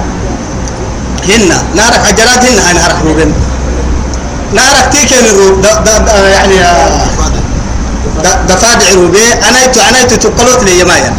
هنا. 1.28 1.58
نارك 1.74 2.02
عجلات 2.06 2.44
هنا 2.44 2.68
هاي 2.68 2.74
نارك 2.74 2.96
روبين. 3.04 3.34
نارك 4.52 4.88
تيكين 4.92 5.24
الروب 5.26 5.66
يعني 6.34 6.56
دفادع 8.48 8.88
روبي. 8.94 9.32
أنا 9.48 9.64
يتو 9.64 9.80
أنا 9.80 9.98
يتو 10.02 10.16
تقلوت 10.16 10.64
لي 10.64 10.80
يمايا 10.80 11.14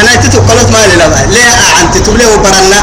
أنا 0.00 0.12
يتو 0.14 0.28
تقلوت 0.28 0.68
ما 0.70 0.86
لي 0.86 0.96
لا 0.96 1.06
ليه 1.30 1.54
أنت 1.82 1.96
تبليه 2.06 2.26
وبرنا. 2.34 2.80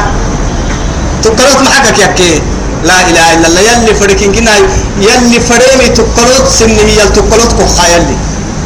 تقلوت 1.22 1.60
معك 1.62 1.98
يكي 1.98 2.42
لا 2.84 3.00
إله 3.10 3.34
إلا 3.34 3.46
الله. 3.48 3.60
يلي 3.60 3.94
فريكين 3.94 4.32
كنا 4.32 4.52
يلي 4.98 5.40
فريمي 5.40 5.88
تقلوت 5.88 6.46
سنه 6.58 6.88
يل 7.00 7.12
تقلوت 7.12 7.52
كخا 7.58 7.86
يلي. 7.92 8.16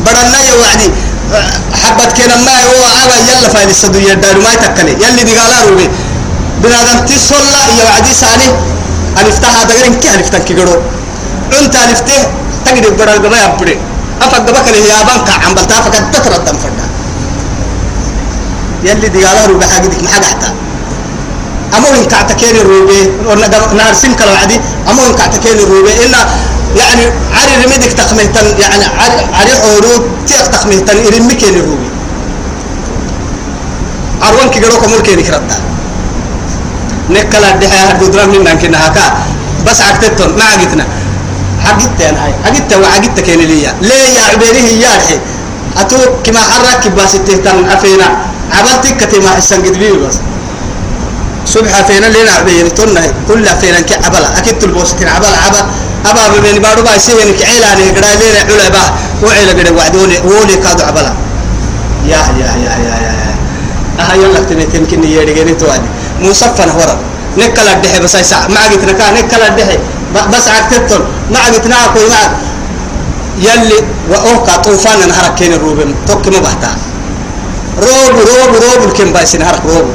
برنا 0.06 0.38
يا 0.48 0.54
وعدي. 0.54 0.90
حبت 1.82 2.10
كنا 2.16 2.36
ما 2.36 2.56
هو 2.68 2.82
على 2.98 3.14
يلا 3.28 3.48
فايل 3.48 3.70
السدو 3.70 3.98
يدار 3.98 4.38
ما 4.44 4.50
يتكلي. 4.54 4.92
يلي 5.04 5.22
دي 5.22 5.38
قالا 5.38 5.64
روبي. 5.68 5.88
بنادم 6.62 6.98
تصلى 7.06 7.60
يا 7.78 7.84
وعدي 7.84 8.12
سالي 8.22 8.48
ألفتها 9.18 9.64
دقرين 9.64 9.94
كي 10.00 10.14
ألفتن 10.14 10.42
كي 10.42 10.54
قرو 10.54 10.76
أنت 11.60 11.74
ألفته 11.76 12.20
تقدر 12.64 12.90
برا 12.98 13.14
الجماعة 13.16 13.54
يبري 13.54 13.76
أفك 14.22 14.40
دبك 14.40 14.68
اللي 14.68 14.92
هي 14.92 15.04
بنك 15.04 15.28
عم 15.44 15.54
بلتها 15.54 15.80
فقد 15.80 15.94
الدم 16.38 16.58
فردا 16.62 16.86
يلي 18.84 19.08
دي 19.08 19.24
قالا 19.24 19.46
روبي 19.46 19.66
حاجتك 19.66 20.02
ما 20.02 20.08
حاجة 20.08 20.24
حتى. 20.24 20.50
أمو 21.76 21.88
إن 21.88 22.04
كعتكين 22.04 22.56
الروبي 22.56 23.00
نارسين 23.76 24.14
كلا 24.14 24.32
وعدي 24.32 24.60
أمو 24.90 25.06
إن 25.06 25.14
كعتكين 25.14 25.58
الروبي 25.58 25.92
إلا 26.04 26.18
يعني 26.76 27.02
عري 27.38 27.64
رميدك 27.64 27.92
تخمهتن 27.92 28.46
يعني 28.60 28.84
عري 29.38 29.52
عروض 29.52 30.02
تيق 30.26 30.46
تخمهتن 30.50 30.96
إرمي 31.06 31.34
كين 31.34 31.54
الروبي 31.54 31.88
أروان 34.22 34.50
كي 34.50 34.60
قروك 34.60 34.88
مول 34.88 35.00
كيني 35.00 35.22
كرتا 35.22 35.56
نكلا 37.10 37.50
دحيا 37.50 37.90
هدو 37.90 38.06
درام 38.06 38.34
لنا 38.34 38.54
كنا 38.54 38.86
هكا. 38.86 39.04
بس 39.66 39.80
عقتتون 39.80 40.30
ما 40.38 40.44
عقتنا. 40.44 40.86
عقدت 41.66 42.00
أنا 42.00 42.24
هاي 42.24 42.32
عقدت 42.44 42.72
وعقدت 42.72 43.20
كين 43.20 43.40
ليا. 43.50 43.74
ليه 43.82 44.08
يا 44.16 44.22
عبيري 44.32 44.60
هي 44.68 44.80
يارحي 44.80 45.18
أتو 45.76 45.98
كما 46.24 46.40
حرك 46.40 46.88
باسته 46.96 47.36
تن 47.44 47.68
أفينا. 47.68 48.08
عبلتك 48.52 48.96
كتما 48.96 49.30
حسن 49.30 49.60
قد 49.64 49.76
بس. 50.02 50.16
صبح 51.46 51.72
فينا 51.88 52.06
لنا 52.06 52.32
عبيري 52.38 52.70
تنا 52.70 53.00
كل 53.28 53.46
فينا 53.60 53.80
كي 53.80 53.94
عبلا. 53.94 54.38
أكيد 54.38 54.58
تلبوستين 54.58 55.08
عبلا 55.08 55.38
عبلا 55.44 55.62
أبا 56.06 56.22
من 56.44 56.58
بارو 56.62 56.82
باي 56.82 56.98
سيهن 56.98 57.30
كعيلاني 57.40 57.84
قدا 57.96 58.10
لينا 58.20 58.40
علا 58.48 58.68
با. 58.74 58.82
وعيلا 59.22 59.52
قدا 59.58 59.72
وعدوني. 59.76 60.16
وولي 60.28 60.56
كادو 60.56 60.84
عبلا. 60.84 61.12
يا 62.06 62.20
يا 62.40 62.50
يا 62.64 62.74
يا 62.86 62.96
يا 63.04 63.12
أها 64.00 64.14
يلا 64.14 64.40
تمتين 64.48 64.86
كني 64.86 65.08
يرجعني 65.14 65.54
توادي 65.60 65.88
مصفن 66.20 66.68
هورا 66.70 66.96
نكلا 67.38 67.72
الدحي 67.72 68.00
بس 68.00 68.14
يسع 68.14 68.48
ما 68.48 68.60
عقتنا 68.60 68.92
كان 68.92 69.14
نكلا 69.14 69.48
الدحي 69.48 69.78
بس 70.32 70.48
عقتتون 70.48 71.02
ما 71.32 71.38
عقتنا 71.38 71.76
كوي 71.94 72.08
ما 72.08 72.22
يلي 73.46 73.78
وأوكا 74.10 74.56
طوفان 74.56 75.08
نهرك 75.08 75.34
كين 75.38 75.52
الروبم 75.52 75.94
توك 76.06 76.28
ما 76.28 76.38
بحتا 76.38 76.70
روب 77.86 78.14
روب 78.30 78.50
روب 78.64 78.80
الكم 78.88 79.12
بايس 79.12 79.34
نهرك 79.36 79.62
روب. 79.70 79.86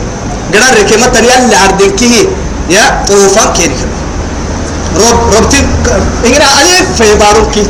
قدر 0.53 0.73
ركمة 0.79 1.15
يلي 1.19 1.55
عردين 1.55 1.91
كيه. 1.99 2.25
يا 2.69 3.03
طوفان 3.07 3.53
كين 3.53 3.71
كم. 3.77 3.89
روب 5.01 5.17
روبتي 5.33 5.59
إننا 6.25 6.47
ألف 6.61 6.87
في 7.01 7.15
باروكي 7.15 7.63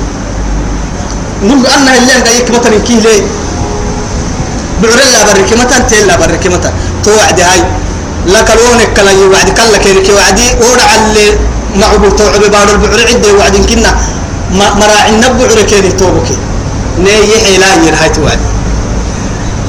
نقول 1.44 1.66
أن 1.68 1.88
اللي 1.88 2.14
عندك 2.14 2.32
يكمة 2.40 2.66
كيه 2.88 3.00
ليه؟ 3.00 3.22
بعرل 4.82 5.12
لا 5.14 5.24
برك 5.34 5.54
متى 5.60 5.80
تيل 5.90 6.08
لا 6.08 6.16
برك 6.16 6.48
متى 6.48 6.70
توعد 7.04 7.40
هاي. 7.42 7.62
لك 8.26 8.50
لونك 8.60 8.94
كلا 8.98 9.12
يوعد 9.12 9.50
كلا 9.50 9.78
كينك 9.78 10.10
وعدي. 10.10 10.48
ورع 10.62 10.90
اللي 10.96 11.28
معبو 11.76 12.10
توعب 12.10 12.42
بار 12.42 12.70
البعر 12.72 13.00
عدة 13.10 13.34
وعد 13.34 13.56
كنا. 13.70 13.92
مراعي 14.52 15.10
النبع 15.10 15.46
ركيني 15.60 15.92
توبك. 15.92 16.30
ني 17.00 17.12
يحيى 17.32 17.58
لا 17.58 17.68
ير 17.88 17.96
هاي 18.02 18.10
توعد. 18.10 18.40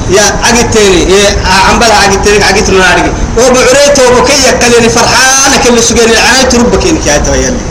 يا 0.09 0.21
عقد 0.21 0.71
تاني 0.71 1.01
يا 1.11 1.29
عم 1.69 1.79
بلا 1.79 1.95
عقد 1.97 2.21
تاني 2.23 2.43
عقد 2.43 2.67
عقد 2.69 3.13
وبعري 3.37 3.85
توبك 3.95 4.29
يكلني 4.29 4.89
فرحان 4.89 5.51
كل 5.63 5.83
سجن 5.83 6.09
العين 6.09 6.49
تربك 6.49 6.87
إنك 6.87 7.05
يا 7.07 7.17
تويلي 7.17 7.61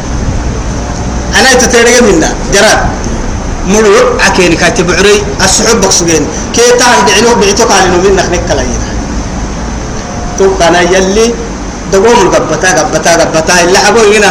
أنا 1.38 1.54
تترجع 1.54 2.00
منا 2.00 2.34
جراد 2.54 2.80
ملو 3.66 4.18
عكيني 4.20 4.56
كاتب 4.56 4.90
عري 4.90 5.22
السحب 5.44 5.80
بقصجين 5.80 6.26
كي 6.54 6.70
تان 6.78 7.06
دعنو 7.06 7.34
بعتو 7.40 7.64
قالوا 7.70 8.02
من 8.02 8.16
نخنك 8.16 8.42
كلا 8.48 8.62
ينا 8.62 8.90
كان 10.60 10.74
يلي 10.92 11.34
دقوم 11.92 12.18
القبتا 12.26 12.68
قبتا 12.78 13.10
قبتا 13.20 13.54
اللي 13.64 13.78
حبوا 13.78 14.16
هنا 14.18 14.30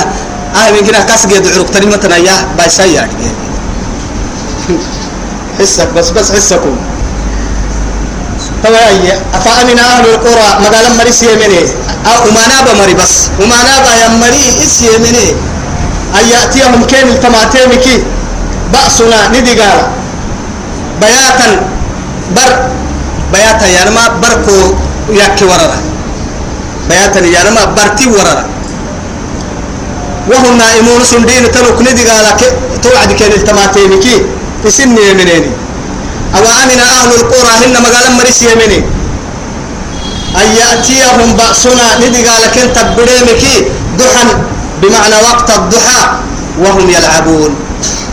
آه 0.56 0.72
من 0.72 0.84
هنا 0.88 1.00
كاس 1.10 1.26
جد 1.28 1.48
عروق 1.54 1.70
مثلا 1.98 2.18
يا 2.18 2.36
بايسايا 2.58 3.10
حسك 5.60 5.90
بس 5.96 6.10
بس 6.10 6.32
حسكم 6.32 6.76
طبعا 8.64 8.90
أفأمن 9.34 9.80
أهل 9.80 10.06
القرى 10.06 10.48
مقالا 10.64 10.90
مريس 11.00 11.24
يمني 11.24 11.60
أو 12.08 12.32
ما 12.32 12.48
نابا 12.48 12.74
مري 12.84 12.94
بس 12.94 13.28
وما 13.42 13.56
نابا 13.64 13.92
يمري 14.06 14.46
إس 14.66 14.82
يمني 14.82 15.28
أن 16.20 16.26
يأتيهم 16.32 16.84
كين 16.84 17.08
التماتين 17.08 17.72
كي 17.84 18.04
بأسنا 18.74 19.28
ندي 19.28 19.62
قال 19.62 19.80
بياتا 21.02 21.48
بر 22.36 22.52
بياتا 23.34 23.68
يانما 23.68 24.08
بركو 24.22 24.58
يكي 25.10 25.46
وررا 26.84 26.90
بياتا 26.90 27.20
يانما 27.20 27.66
برتي 27.76 28.08
وررا 28.10 28.46
وهم 30.32 30.58
نائمون 30.58 31.04
سندين 31.04 31.52
تلوك 31.52 31.82
ندي 31.82 32.04
قال 32.10 32.26
توعد 32.84 33.12
كان 33.20 33.32
التماتين 33.32 34.00
كي 34.00 34.26
تسني 34.64 35.14
منيني 35.14 35.52
أو 36.36 36.44
أمن 36.64 36.80
أهل 36.80 37.10
القرى 37.20 37.54
هن 37.66 37.74
مقالا 37.84 38.10
مريس 38.18 38.42
يمني 38.42 38.80
أن 40.42 40.48
يأتيهم 40.60 41.30
بأسنا 41.38 41.88
ندي 42.02 42.22
قال 42.28 42.44
كنت 42.56 42.78
بريمك 42.98 43.44
ضحى 43.98 44.26
بمعنى 44.82 45.16
وقت 45.16 45.50
الضحى 45.50 46.02
وهم 46.60 46.90
يلعبون 46.90 47.56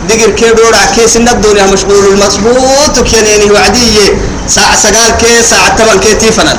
دقر 0.09 0.29
كي 0.39 0.49
دورا 0.53 0.83
كيس 0.95 1.17
الدنيا 1.17 1.65
مشغول 1.73 2.05
المصبوط 2.13 2.95
كينيني 3.09 3.51
وعدية 3.51 4.07
ساعة 4.47 4.75
سقال 4.83 5.11
كي 5.21 5.43
ساعة 5.43 5.69
تمن 5.77 5.99
كي 5.99 6.13
تيفنا 6.13 6.57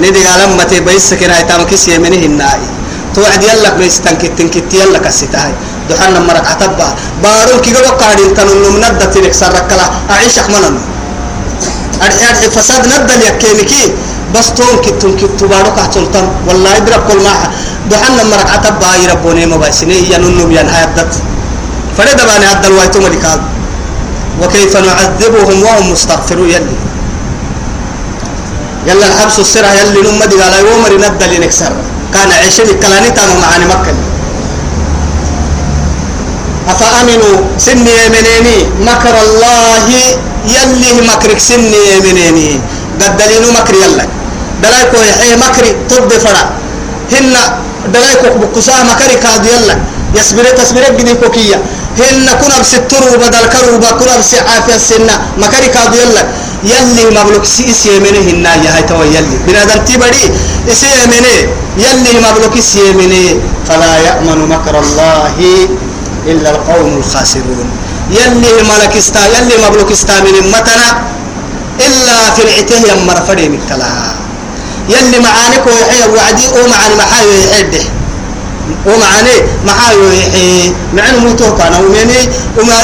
ندي 0.00 0.20
قال 0.26 0.40
أما 0.40 0.64
تبيس 0.64 1.14
كنا 1.14 1.40
يتام 1.40 1.62
كيس 1.70 1.88
يمنه 1.88 2.22
النائي. 2.30 2.68
توعد 3.14 3.42
يلا 3.42 3.70
بيستنكت 3.78 4.38
تنكت 4.38 4.74
يلا 4.74 4.98
كسيتاي 4.98 5.52
دحنا 5.90 6.20
مرق 6.20 6.46
عتبا 6.52 6.88
بارون 7.22 7.58
كي 7.64 7.70
قالوا 7.74 7.96
قاعدين 8.00 8.34
تنو 8.36 8.54
من 8.54 8.80
ندت 8.84 9.16
لك 9.24 9.34
سركلا 9.34 9.86
أعيش 10.10 10.38
أحمنا 10.38 10.70
أرحي 12.04 12.24
أرحي 12.30 12.48
فساد 12.54 12.84
ندل 12.86 13.22
يكيمكي 13.28 13.82
بس 14.34 14.46
تون 14.56 14.76
كتون 14.84 15.12
كتو 15.16 15.44
بارو 15.48 15.70
كحتلتم 15.76 16.26
والله 16.46 16.70
يضرب 16.76 17.02
كل 17.08 17.18
ما. 17.24 17.34
دحنا 17.90 18.22
مرق 18.30 18.48
عتبا 18.54 18.90
يربوني 19.02 19.46
مبايسني 19.46 20.12
ينونم 20.12 20.50
ينهاي 20.52 20.84
الدت 20.84 21.12
فرد 21.96 22.20
باني 22.28 22.46
هذا 22.46 22.66
الوايتو 22.68 23.00
ملكاد 23.00 23.40
وكيف 24.42 24.76
نعذبهم 24.76 25.62
وهم 25.62 25.92
مستغفرون 25.92 26.50
يلي. 26.54 26.76
يلا 28.88 29.06
الحبس 29.06 29.38
السرعة 29.38 29.72
يلي 29.72 30.00
نمدي 30.00 30.36
قال 30.40 30.54
يوم 30.66 30.84
ندل 31.04 31.32
نكسر. 31.40 31.72
كان 32.14 32.30
عيشني 32.32 32.74
كلاني 32.82 33.10
تانو 33.16 33.34
معاني 33.42 33.66
مكة. 33.72 33.92
أفأمنوا 36.72 37.36
سني 37.58 37.92
يمنيني 38.04 38.58
مكر 38.88 39.14
الله 39.24 39.88
يلي 40.54 40.92
مكرك 41.10 41.38
سني 41.38 41.80
يمنيني 41.96 42.60
قدلينو 43.00 43.48
مكر 43.58 43.74
يلا. 43.74 44.04
دلايكو 44.62 44.96
يحيي 45.10 45.36
مكري 45.36 45.70
طب 45.90 46.12
فرع 46.24 46.44
هن 47.12 47.34
دلايكو 47.94 48.26
بقصاه 48.40 48.82
مكري 48.90 49.16
كاد 49.24 49.46
يلا. 49.46 49.74
يصبر 50.16 50.44
تصبر 50.58 50.82
بدي 50.96 51.14
كوكية 51.14 51.58
هن 51.98 52.26
كنا 52.40 52.56
بسترو 52.62 53.10
بدل 53.22 53.44
كروبا 53.52 53.90
كنا 53.98 54.16
بسعافية 54.20 54.76
السنة. 54.80 55.14
مكري 55.42 55.68
كاد 55.76 55.92
يلا. 55.94 56.22
يلي 56.64 57.04
مبلوك 57.20 57.44
سيس 57.44 57.86
يمني 57.86 58.18
هن 58.18 58.44
يا 58.64 58.70
هاي 58.76 58.82
تو 58.82 59.02
يلي. 59.02 59.36
بنادم 59.46 59.84
تبدي 59.86 60.24
إسي 60.72 60.86
يمني 61.02 61.36
يلي 61.78 62.12
مبلوك 62.26 62.54
سي 62.60 62.78
يمني 62.90 63.40
فلا 63.68 63.92
يأمن 64.06 64.38
مكر 64.48 64.74
الله 64.80 65.34
إلا 66.26 66.50
القوم 66.50 66.98
الخاسرون. 66.98 67.68
يلي 68.10 68.52
ملك 68.70 68.96
استا 68.96 69.20
يلي 69.34 69.54
مبلوك 69.68 69.90
استا 69.92 70.20
من 70.24 70.50
متنا 70.50 70.88
إلا 71.86 72.30
في 72.34 72.42
العته 72.42 72.76
يمر 72.92 73.16
فري 73.28 73.48
مكتلا 73.48 73.92
يلي 74.88 75.18
معانك 75.20 75.64
ويحيى 75.66 76.06
وعدي 76.16 76.46
ومعاني 76.56 76.94
محايو 76.98 77.30
يحيده 77.44 77.84
ومعاني 78.86 79.36
محايو 79.66 80.10
يحيي 80.12 80.72
معن 80.94 81.16
موتو 81.24 81.56
كان 81.56 81.72
ومني 81.84 82.20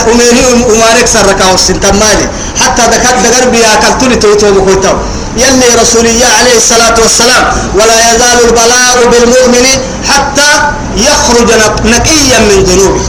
ومني 0.08 0.42
ومارك 0.70 1.06
سركا 1.06 1.44
والسنتم 1.50 1.96
مالي 2.00 2.26
حتى 2.60 2.82
دكات 2.92 3.16
دقر 3.24 3.48
بيا 3.52 3.74
كالتولي 3.82 4.16
توتو 4.16 4.50
بكوتو 4.54 4.94
يلي 5.36 5.68
الله 6.10 6.26
عليه 6.40 6.56
الصلاة 6.56 6.96
والسلام 7.02 7.44
ولا 7.74 7.96
يزال 8.10 8.38
البلاء 8.48 8.96
بالمؤمن 9.12 9.66
حتى 10.10 10.50
يخرج 10.96 11.50
نقيا 11.84 12.38
من 12.48 12.58
ذنوبه 12.68 13.04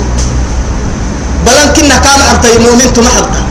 بلان 1.46 1.68
كنا 1.76 1.98
كام 1.98 2.20
حتى 2.30 2.58
مؤمن 2.58 2.94
تمحبتا 2.94 3.42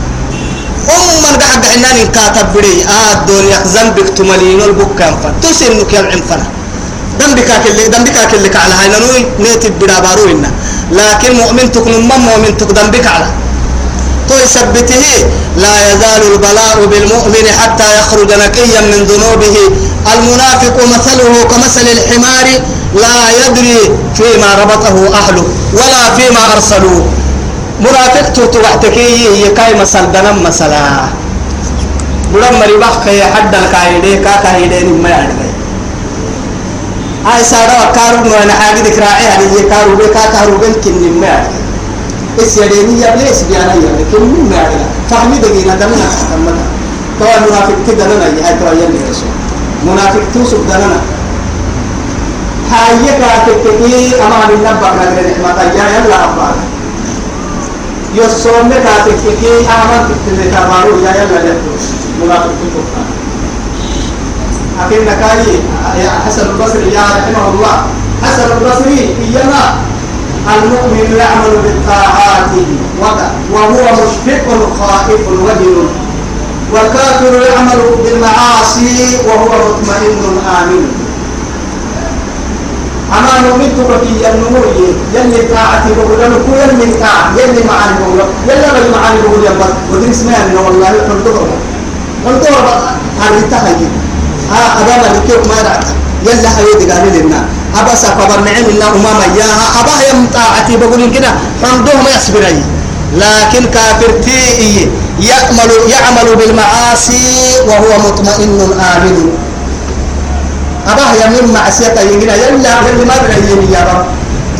أم 0.95 1.07
من 1.23 1.35
قاعد 1.41 1.65
عنان 1.73 1.97
كاتب 2.15 2.53
بري 2.53 2.83
آه 2.83 3.13
الدنيا 3.13 3.57
ذنبك 3.73 4.09
تملين 4.17 4.61
البكام 4.61 5.13
فتسنك 5.23 5.93
يا 5.93 5.99
العنفنا 5.99 6.47
ذنبك 7.21 7.49
كل 7.63 7.77
ذنبك 7.93 8.17
كل 8.31 8.57
على 8.57 8.73
هاي 8.79 8.87
نوي 8.89 9.19
نيت 9.39 9.65
بدا 9.81 9.99
باروينا 9.99 10.51
لكن 10.91 11.31
مؤمن 11.41 11.71
تكون 11.71 11.93
من 12.09 12.19
مؤمن 12.29 12.57
تك 12.57 12.71
ذنبك 12.77 13.07
على. 13.07 13.27
تو 14.29 14.35
يثبته 14.43 15.05
لا 15.57 15.75
يزال 15.89 16.21
البلاء 16.33 16.85
بالمؤمن 16.91 17.45
حتى 17.61 17.87
يخرج 17.99 18.29
نقيا 18.43 18.81
من 18.91 18.99
ذنوبه. 19.11 19.55
المنافق 20.13 20.77
مثله 20.93 21.43
كمثل 21.51 21.85
الحمار 21.95 22.47
لا 23.03 23.17
يدري 23.45 23.79
فيما 24.17 24.49
ربطه 24.61 24.97
أهله 25.19 25.45
ولا 25.73 26.03
فيما 26.17 26.43
أرسلوه. 26.53 27.05
منافق 27.79 28.33
تو 28.33 28.59
وقتك 28.59 28.97
يكاي 29.45 29.73
مسل 29.81 30.11
دنم 30.11 30.43
مسلا 30.43 30.85
بدم 32.33 32.59
مري 32.59 32.77
بخ 32.77 33.07
يا 33.07 33.25
حد 33.25 33.55
الكايده 33.55 34.23
كا 34.23 34.35
كايده 34.43 34.83
ما 35.03 35.09
يعني 35.09 35.33
هاي 37.25 37.43
سارة 37.43 37.91
كارو 37.95 38.17
نو 38.23 38.35
أنا 38.43 38.53
حاجة 38.53 38.81
ذكراعي 38.81 39.25
هذه 39.27 39.69
كارو 39.69 39.95
بي 39.95 40.07
كا 40.07 40.25
كارو 40.33 40.57
بن 40.57 40.73
كن 40.83 41.19
ما 41.21 41.47
اس 42.39 42.57
يديني 42.57 43.01
يا 43.01 43.15
بليس 43.15 43.41
بيانا 43.43 43.73
يا 43.73 44.05
كن 44.11 44.49
ما 44.49 44.55
يعني 44.55 44.75
فهمي 45.09 45.37
دقينا 45.37 45.75
دمنا 45.75 46.07
تمنا 46.31 46.65
تو 47.19 47.25
منافق 47.45 47.77
تدنا 47.87 48.25
يا 48.25 48.45
هاي 48.47 48.53
تو 48.59 48.67
يلي 48.81 48.99
رسول 49.09 49.33
منافق 49.87 50.23
تو 50.33 50.45
سبدنا 50.51 50.99
هاي 52.71 53.05
كاتكتي 53.19 54.15
أمان 54.25 54.49
النبا 54.57 54.89
نغير 54.95 55.37
نعمه 55.43 55.61
يا 55.77 55.85
يلا 55.93 56.17
ابا 56.25 56.47
يصوم 58.15 58.69
لك 58.69 58.87
تكفي 59.05 59.51
أعمال 59.73 60.01
تكفي 60.09 60.49
تبارو 60.55 60.99
يا 61.05 61.11
يلا 61.19 61.39
لفوش 61.45 61.85
منافق 62.21 62.53
تكفى 62.61 63.03
أكن 64.81 65.05
كاي 65.05 65.53
يا 66.03 66.09
حسن 66.25 66.49
البصري 66.49 66.93
يا 66.93 67.01
رحمه 67.01 67.49
الله 67.49 67.75
حسن 68.23 68.43
البصري 68.57 69.15
إيما 69.21 69.63
المؤمن 70.53 71.15
يعمل 71.17 71.51
بالطاعات 71.63 72.51
وهو 73.53 73.91
مشفق 73.93 74.47
خائف 74.79 75.27
وجل 75.27 75.87
والكافر 76.73 77.33
يعمل 77.49 77.81
بالمعاصي 78.03 79.17
وهو 79.27 79.45
مطمئن 79.45 80.39
آمن 80.61 81.05
أما 83.13 83.47
نؤمن 83.47 83.69
تبكي 83.77 84.29
النمو 84.31 84.63
يلي 85.13 85.41
طاعتي 85.53 85.89
بقول 85.97 86.19
له 86.19 86.39
كل 86.47 86.57
يلي 86.83 86.93
طاعة 86.93 87.31
يلي 87.39 87.63
معاني 87.67 87.99
بقول 87.99 88.19
يلا 88.47 88.73
بل 88.73 88.91
معاني 88.91 89.21
بقول 89.21 89.43
يا 89.43 89.51
بل 89.91 90.09
اسمها 90.09 90.45
إنه 90.45 90.61
والله 90.61 90.87
قلتوها 90.87 91.57
قلتوها 92.25 92.95
هذه 93.21 93.41
تهجي 93.51 93.87
ها 94.51 94.63
أبا 94.81 94.95
ملكي 95.03 95.37
ما 95.49 95.57
رأت. 95.69 95.85
يلا 96.25 96.49
حيودي 96.49 96.91
قال 96.91 97.05
لنا 97.25 97.45
أبا 97.79 97.95
سكبر 97.95 98.39
نعم 98.45 98.65
الله 98.69 98.87
أمام 98.87 99.19
إياها. 99.35 99.65
أبا 99.81 99.95
يم 100.09 100.27
طاعتي 100.33 100.77
بقول 100.77 101.11
كده 101.15 101.27
حمدوه 101.63 101.95
ما 101.95 102.09
يصبري 102.17 102.63
لكن 103.13 103.63
كافرتي 103.75 104.41
يعمل 105.19 105.71
يعمل 105.89 106.35
بالمعاصي 106.35 107.25
وهو 107.67 107.91
مطمئن 108.07 108.59
آمن. 108.95 109.29
أباه 110.87 111.11
يمين 111.25 111.53
معصية 111.53 111.99
يجينا 111.99 112.35
يلا 112.35 112.69
يلا 112.87 113.05
ما 113.05 113.15
بنعيين 113.23 113.71
يا 113.73 113.81
رب. 113.93 114.05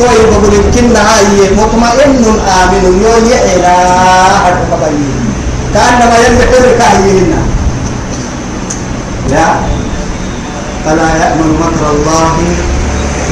طيب 0.00 0.26
بقول 0.30 0.54
يمكن 0.54 0.96
هاي 0.96 1.50
مطمئن 1.56 2.24
آمن. 2.62 2.84
يو 3.02 3.30
يحيى 3.30 3.76
حد 4.44 4.58
بقي 4.70 4.98
كأنما 5.74 6.16
يلا 6.24 6.44
حر 6.50 6.66
كاهينا 6.78 7.38
لا. 9.30 9.48
فلا 10.84 11.08
يأمن 11.22 11.50
مكر 11.62 11.84
الله 11.94 12.32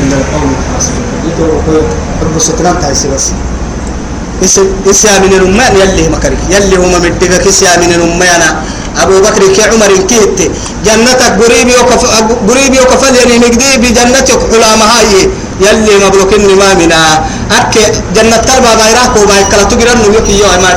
إلا 0.01 0.17
القوم 0.21 0.51
الخاسرون 0.59 1.07
يتوقع 1.27 1.87
رب 2.23 2.37
ستران 2.39 2.77
تايسي 2.83 3.09
بس. 3.15 3.27
إسيا 4.91 5.19
من 5.25 5.33
الأمان 5.39 5.73
يلي 5.77 6.09
مكرك. 6.09 6.41
يلي 6.51 6.77
هما 6.77 6.99
مدقك. 6.99 7.47
إسيا 7.47 7.79
من 7.83 7.91
الأمان 7.95 8.43
أبو 9.03 9.17
بكر 9.23 9.43
كي 9.55 9.63
عمر 9.71 9.93
كيت. 10.11 10.39
جنتك 10.85 11.23
قريبي 11.41 11.75
وكف 11.81 12.03
قريبي 12.49 12.79
وكفل 12.81 13.15
يعني 13.15 13.39
نقدي 13.39 13.71
بجنتك 13.83 14.41
حلام 14.51 14.81
هاي. 14.91 15.31
يلي 15.63 15.95
مبروك 16.05 16.33
ما 16.61 16.75
منا. 16.75 17.01
أك 17.59 17.75
جنة 18.17 18.37
تربى 18.37 18.73
غيره 18.83 19.15
وما 19.23 19.35
يكلا 19.41 19.63
تجرن 19.71 19.99
نيوك 20.03 20.29
يو 20.29 20.47
ما 20.63 20.71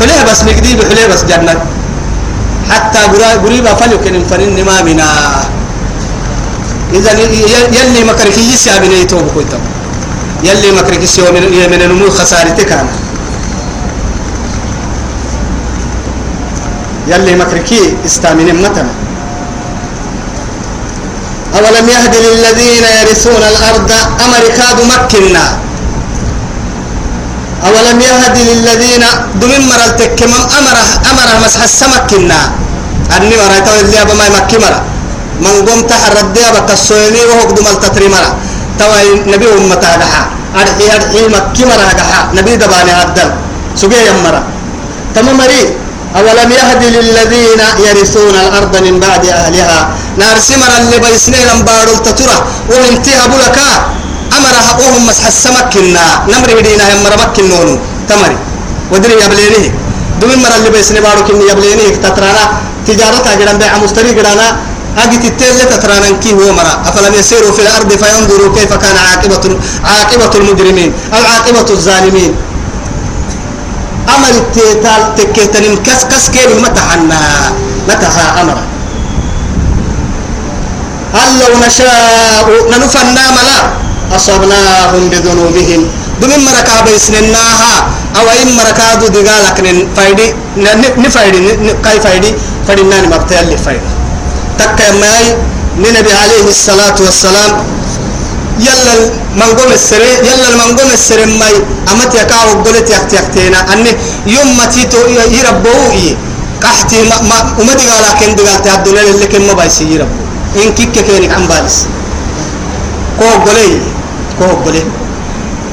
حليه 0.00 0.22
بس 0.30 0.40
نقدي 0.44 0.76
بحليه 0.76 1.06
بس 1.12 1.24
جنة. 1.24 1.54
حتى 2.70 2.98
قريبا 3.44 3.74
فلك 3.74 4.04
فنن 4.30 4.64
ما 4.64 4.82
منا 4.82 5.08
إذا 6.94 7.12
يلي 7.78 8.04
مكرك 8.04 8.38
يسيا 8.38 8.78
بني 8.78 9.04
توب 9.04 9.28
كويتم 9.34 9.60
يلي 10.42 10.70
مكرك 10.78 11.02
يسيا 11.02 11.30
من 11.30 11.80
النمو 11.82 12.10
خسارتك 12.10 12.72
أنا 12.72 12.92
يلي 17.08 17.36
مكركي 17.36 17.96
استامن 18.06 18.48
متنا 18.62 18.92
أولم 21.56 21.88
يهد 21.88 22.14
للذين 22.16 22.84
يرثون 23.00 23.42
الأرض 23.52 23.90
أمريكا 24.24 24.66
مكنا؟ 24.92 25.67
أولم 27.66 27.98
يهد 28.00 28.36
للذين 28.38 29.04
دمين 29.40 29.62
مرل 29.70 29.96
تكمم 29.98 30.42
أمره 30.58 30.88
أمره 31.10 31.34
مسح 31.44 31.62
السمكنا 31.62 32.40
أني 33.16 33.34
مرة 33.40 33.58
تو 33.66 33.74
اللي 33.80 34.02
أبا 34.02 34.14
ما 34.14 34.24
يمكي 34.26 34.58
مرة. 34.58 34.80
من 35.44 35.56
قم 35.66 35.80
تحرد 35.90 36.38
أبا 36.38 36.60
كسويني 36.68 37.20
وهو 37.28 37.50
دمال 37.56 37.80
تتري 37.80 38.08
مرة. 38.08 38.30
تو 38.78 38.90
نبي 39.32 39.46
أمتا 39.58 39.96
دحا. 40.00 40.22
أرحي 40.60 40.86
أرحي 40.96 41.20
مكي 41.34 41.64
مرة 41.70 41.92
دحا. 41.98 42.20
نبي 42.36 42.56
دباني 42.62 42.92
هدل. 43.00 43.30
سجي 43.80 44.00
يمرة 44.06 44.42
تمام 45.14 45.36
مري. 45.38 45.62
أولم 46.16 46.50
يهد 46.58 46.82
للذين 46.96 47.60
يرثون 47.86 48.36
الأرض 48.44 48.74
من 48.86 49.00
بعد 49.00 49.26
أهلها. 49.26 49.80
نار 50.20 50.36
سمر 50.48 50.70
اللي 50.80 50.98
بيسنين 50.98 51.48
بارو 51.66 51.92
التترة 51.98 52.38
وانتهى 52.70 53.24
بلكا 53.32 53.70
أمرها 54.38 54.72
وهم 54.80 55.06
مسح 55.06 55.26
السمكنا 55.26 56.04
نمر 56.32 56.50
هدينا 56.58 56.84
هم 56.92 56.98
مرمك 57.04 57.36
النونو 57.38 57.74
تمري. 58.08 58.38
ودري 58.92 59.14
يبلينه 59.24 59.64
دمين 60.20 60.38
مر 60.42 60.52
اللي 60.58 60.70
بيسني 60.70 61.00
بارو 61.00 61.22
كني 61.26 61.44
يبلينه 61.50 61.86
تترانا. 62.04 62.44
تجارتها 62.86 63.34
جران 63.40 63.58
بيع 63.58 63.76
مستري 63.84 64.12
جرانا 64.18 64.46
أجت 65.02 65.24
التل 65.30 65.60
تترانا 65.72 66.08
كي 66.22 66.32
هو 66.32 66.52
مرا. 66.58 66.74
أفلم 66.88 67.14
يسيروا 67.20 67.52
في 67.56 67.62
الأرض 67.62 67.90
فينظروا 68.00 68.54
كيف 68.56 68.72
كان 68.82 68.96
عاقبة 68.96 69.44
عاقبة 69.84 70.32
المجرمين 70.40 70.90
أو 71.14 71.22
عاقبة 71.32 71.68
الظالمين. 71.76 72.32
أمر 74.14 74.32
التيتال 74.42 75.02
تكيتن 75.16 75.76
كس 75.86 76.00
كس 76.10 76.24
كيف 76.34 76.50
متى 76.64 76.80
حنا 76.80 77.20
متى 77.88 78.08
أمر 78.40 78.58
هل 81.14 81.30
لو 81.40 81.52
نشاء 81.66 82.46
ننفنا 82.70 83.24
ملا. 83.36 83.87
أصبناهم 84.16 85.02
بذنوبهم. 85.12 85.82
دمين 86.22 86.40
مركا 86.44 86.80
بيسنناها. 86.86 87.74
أو 88.16 88.26
إن 88.42 88.56
مركا 88.56 88.94
دو 89.00 89.06
دقالك 89.06 89.58
فايدي 89.96 90.26
نفايدي 91.04 91.38
كاي 91.84 92.00
فايدي؟ 92.00 92.34
فدنان 92.68 93.04
مبتال 93.12 93.46
لفايدي 93.50 93.90
تكا 94.58 94.92
ماي 95.00 95.24
نبي 95.78 96.12
عليه 96.12 96.46
الصلاة 96.48 96.98
والسلام 97.04 97.52
يلا 98.58 98.92
المنقوم 98.98 99.72
السري 99.72 100.10
يلا 100.28 100.48
المنقوم 100.48 100.90
السري 100.94 101.24
ماي 101.40 101.54
أمت 101.92 102.14
يكاو 102.14 102.48
قلت 102.64 102.90
يكت 102.90 103.12
يكتينا 103.12 103.72
أني 103.72 103.92
يوم 104.26 104.56
ما 104.56 104.66
تيتو 104.66 104.98
يربوه 105.38 105.90
إيه 105.92 106.16
قحتي 106.64 106.98
ما 107.10 107.16
ما 107.30 107.36
ومدي 107.60 107.84
قال 107.90 108.02
لكن 108.08 108.36
دقالت 108.36 108.66
الدنيا 108.66 109.02
اللي 109.02 109.26
كم 109.26 109.42
ما 109.46 109.52
بايسي 109.52 109.84
يربو 109.94 110.16
إن 110.62 110.74
كيك 110.74 110.96
كينك 111.06 111.32
عم 111.32 111.46
بالس 111.46 111.86
كو 113.18 113.28
قلي. 113.46 113.97
كو 114.38 114.46
قلي 114.64 114.82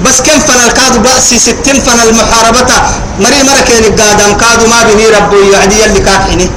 بس 0.05 0.17
كم 0.25 0.39
فن 0.47 0.59
الكادو 0.67 0.99
بأسي 0.99 1.39
ستين 1.39 1.77
فن 1.85 1.99
المحاربة 2.07 2.71
مري 3.19 3.43
مرة 3.47 3.61
كينك 3.67 4.01
قادم 4.01 4.31
كادو 4.41 4.65
ما 4.67 4.79
بني 4.87 5.05
ربو 5.17 5.37
يعدي 5.53 5.75
يلي 5.83 5.99
كاكحني 5.99 6.47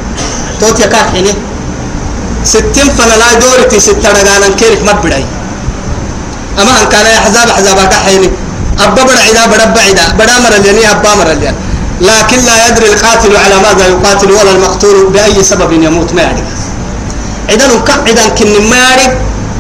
توت 0.61 0.81
يا 0.81 0.87
كاكحني 0.87 1.33
ستين 2.45 2.89
فن 2.97 3.11
لا 3.21 3.29
دورتي 3.43 3.81
ستة 3.81 4.09
رجالا 4.19 4.49
كينك 4.61 4.83
ما 4.87 4.93
بدأي 4.93 5.25
أما 6.61 6.83
أن 6.83 6.89
كان 6.93 7.07
يحزاب 7.07 7.49
حزابا 7.57 7.85
كحيني 7.85 8.31
أبا 8.79 9.03
بڑا 9.03 9.21
عدا 9.29 9.47
بڑا 9.47 9.65
بعدا 9.77 10.05
بڑا 10.19 10.39
مر 10.43 10.53
اليني 10.57 10.91
أبا 10.91 11.15
مر 11.15 11.33
الين 11.33 11.55
لكن 12.01 12.39
لا 12.47 12.69
يدري 12.69 12.87
القاتل 12.87 13.37
على 13.37 13.57
ماذا 13.59 13.87
يقاتل 13.87 14.31
ولا 14.33 14.51
المقتول 14.51 15.07
بأي 15.11 15.43
سبب 15.43 15.73
يموت 15.73 16.13
ما 16.15 16.23
يعرف. 16.23 16.51
إذا 17.51 17.67
نكا 17.67 17.95
إذا 18.07 18.29
كن 18.29 18.71
ما 18.71 18.77
يعرف 18.77 19.13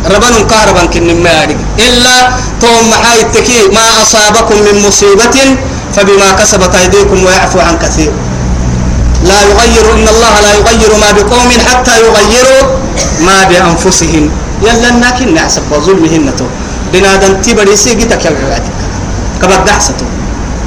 ربنا 0.07 0.41
كهربا 0.51 0.85
كن 0.95 1.23
ما 1.23 1.45
إلا 1.79 2.17
توم 2.61 2.91
محاي 2.91 3.21
التكي 3.23 3.69
ما 3.75 4.03
أصابكم 4.03 4.57
من 4.57 4.87
مصيبة 4.89 5.37
فبما 5.95 6.33
كسبت 6.39 6.75
أيديكم 6.75 7.25
ويعفو 7.25 7.59
عن 7.59 7.79
كثير. 7.79 8.13
لا 9.25 9.43
يغير 9.43 9.87
إن 9.95 10.09
الله 10.09 10.35
لا 10.41 10.53
يغير 10.55 10.91
ما 11.03 11.11
بقوم 11.13 11.51
حتى 11.67 11.95
يغيروا 12.07 12.63
ما 13.27 13.45
بأنفسهم. 13.49 14.31
يلا 14.63 14.91
لكن 15.07 15.35
نحسب 15.35 15.63
ظلمهن 15.75 16.37
تو. 16.39 16.47
بنادم 16.93 17.43
تبري 17.43 17.77
سيجي 17.77 18.05
تكل 18.05 18.37
عادك 18.53 18.79
كبر 19.43 19.61
دحسته 19.67 20.07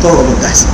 تو. 0.04 0.10
كبر 0.10 0.36
دحسة. 0.44 0.68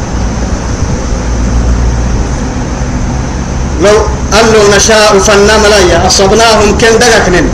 لو 3.81 3.97
أنه 4.33 4.75
نشاء 4.75 5.19
فنام 5.19 5.61
لا 5.69 6.07
أصبناهم 6.07 6.77
كن 6.81 6.99
دقكن 6.99 7.45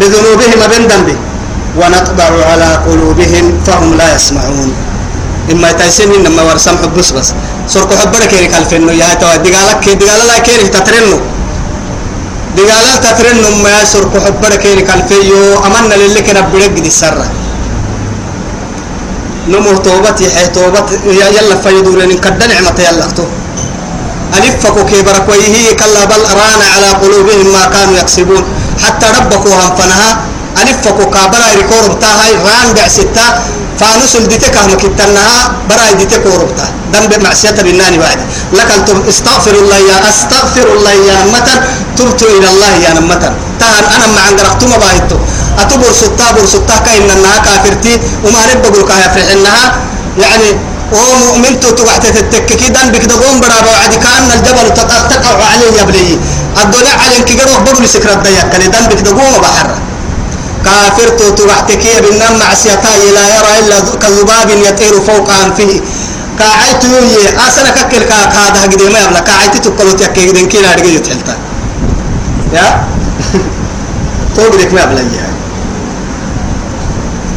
بذنوبهم 0.00 0.58
ابن 0.66 0.82
ذنبه. 0.92 1.16
ونطبع 1.80 2.30
على 2.50 2.70
قلوبهم 2.86 3.44
فهم 3.66 3.94
لا 3.94 4.14
يسمعون. 4.14 4.72
إما 5.52 5.72
تايسين 5.72 6.10
إنما 6.14 6.42
ورسم 6.42 6.76
حبس 6.82 7.10
بس 7.10 7.28
سرق 7.68 7.90
حبرك 8.00 8.28
كيري 8.28 8.46
كالفنو 8.46 8.90
يا 8.90 9.14
تو 9.14 9.30
دقالك 9.44 9.84
دقال 10.00 10.20
لا 10.26 10.38
كيري 10.46 10.68
تترنو. 10.74 11.18
دقال 12.56 12.86
تترنو 13.04 13.50
ما 13.64 13.84
سرق 13.84 14.12
حبرك 14.24 14.58
كيري 14.58 14.82
كالفيو 14.82 15.62
أمنا 15.66 15.94
للي 15.94 16.22
كنا 16.26 16.40
بدك 16.50 16.80
دي 16.82 16.90
سرة 16.90 17.26
نمو 19.48 19.76
توبتي 19.86 20.26
حي 20.34 20.46
توبت 20.54 20.88
يلا 21.06 21.54
فيدورين 21.62 22.18
كد 22.24 22.40
نعمة 22.50 22.78
يلا 22.86 23.06
تو. 23.16 23.26
ألفكوا 24.36 24.82
كبرك 24.90 25.26
ويهي 25.28 25.74
كلا 25.74 26.04
بل 26.10 26.22
ران 26.38 26.62
على 26.74 26.88
قلوبهم 27.02 27.46
ما 27.54 27.64
كانوا 27.74 27.98
يكسبون. 27.98 28.44
حتى 28.84 29.06
ربكوا 29.18 29.54
هم 29.54 29.76
فنها 29.78 30.10
ألفكوا 30.62 31.04
كابرا 31.14 31.46
ريكورم 31.56 31.92
تاهاي 32.00 32.32
ران 32.46 32.74
دع 32.74 32.88
ستة 32.88 33.26
فانوس 33.80 34.16
الديتك 34.16 34.56
هم 34.56 34.74
كتنها 34.82 35.52
برا 35.68 35.88
الديتك 35.92 36.26
وربتا 36.26 36.66
ذنب 36.92 37.22
معصية 37.24 37.50
بالناني 37.50 37.98
بعد 37.98 38.18
لك 38.52 38.70
أنتم 38.70 39.02
استغفر 39.08 39.54
الله 39.62 39.78
يا 39.90 39.98
أستغفر 40.10 40.66
الله 40.76 40.90
يا 40.90 41.18
متى 41.34 41.54
تبت 41.96 42.22
إلى 42.22 42.48
الله 42.52 42.72
يا 42.84 42.90
نمتى 43.00 43.30
تهن 43.60 43.84
أنا 43.94 44.06
مع 44.14 44.22
عند 44.28 44.40
ما 44.70 44.76
بايتو 44.76 45.16
أتبر 45.58 45.92
ستا 45.92 46.26
بر 46.32 46.46
ستا 46.46 46.76
كإن 46.86 47.10
أنها 47.10 47.38
كافرتي. 47.46 47.94
وما 48.24 48.40
نبقى 48.54 48.82
كافر 48.82 49.22
إنها 49.32 49.64
يعني 50.18 50.48
ومؤمن 50.92 51.60
تقعت 51.60 52.06
تتككي 52.06 52.68
دان 52.68 52.92
بك 52.92 53.04
دقوم 53.04 53.40
برا 53.40 53.60
بعد 53.60 53.92
كأن 54.04 54.30
الجبل 54.36 54.74
تقع 54.74 55.44
عليه 55.52 55.82
يبلي 55.82 56.18
الدنيا 56.62 56.94
على 57.02 57.16
انك 57.16 57.32
جروح 57.32 57.58
بقول 57.60 57.88
سكر 57.88 58.12
الضيق 58.12 58.48
كان 58.52 58.70
دان 58.70 58.84
بك 58.90 59.00
دقوم 59.00 59.34
بحر 59.42 59.68
كافر 60.64 61.08
تقعتك 61.18 61.84
بالنم 62.02 62.38
معصيتا 62.38 62.92
لا 63.14 63.24
يرى 63.36 63.52
إلا 63.58 63.80
كذباب 64.02 64.50
يطير 64.50 65.00
فوق 65.00 65.30
أنفه 65.30 65.80
كاعيت 66.38 66.84
يوي 66.84 67.28
أسنا 67.48 67.70
ككل 67.70 68.02
كا 68.10 68.14
هذا 68.14 68.62
قد 68.62 68.82
ما 68.82 68.98
يبلا. 68.98 69.20
كاعيت 69.20 69.56
تقولوا 69.56 69.92
تيكي 69.92 70.28
قد 70.28 70.38
كينا 70.48 70.72
أرجع 70.72 70.84
يتحلتا 70.84 71.36
يا؟ 72.52 72.84
توقدك 74.36 74.72
ما 74.74 74.80
يبلا 74.82 75.02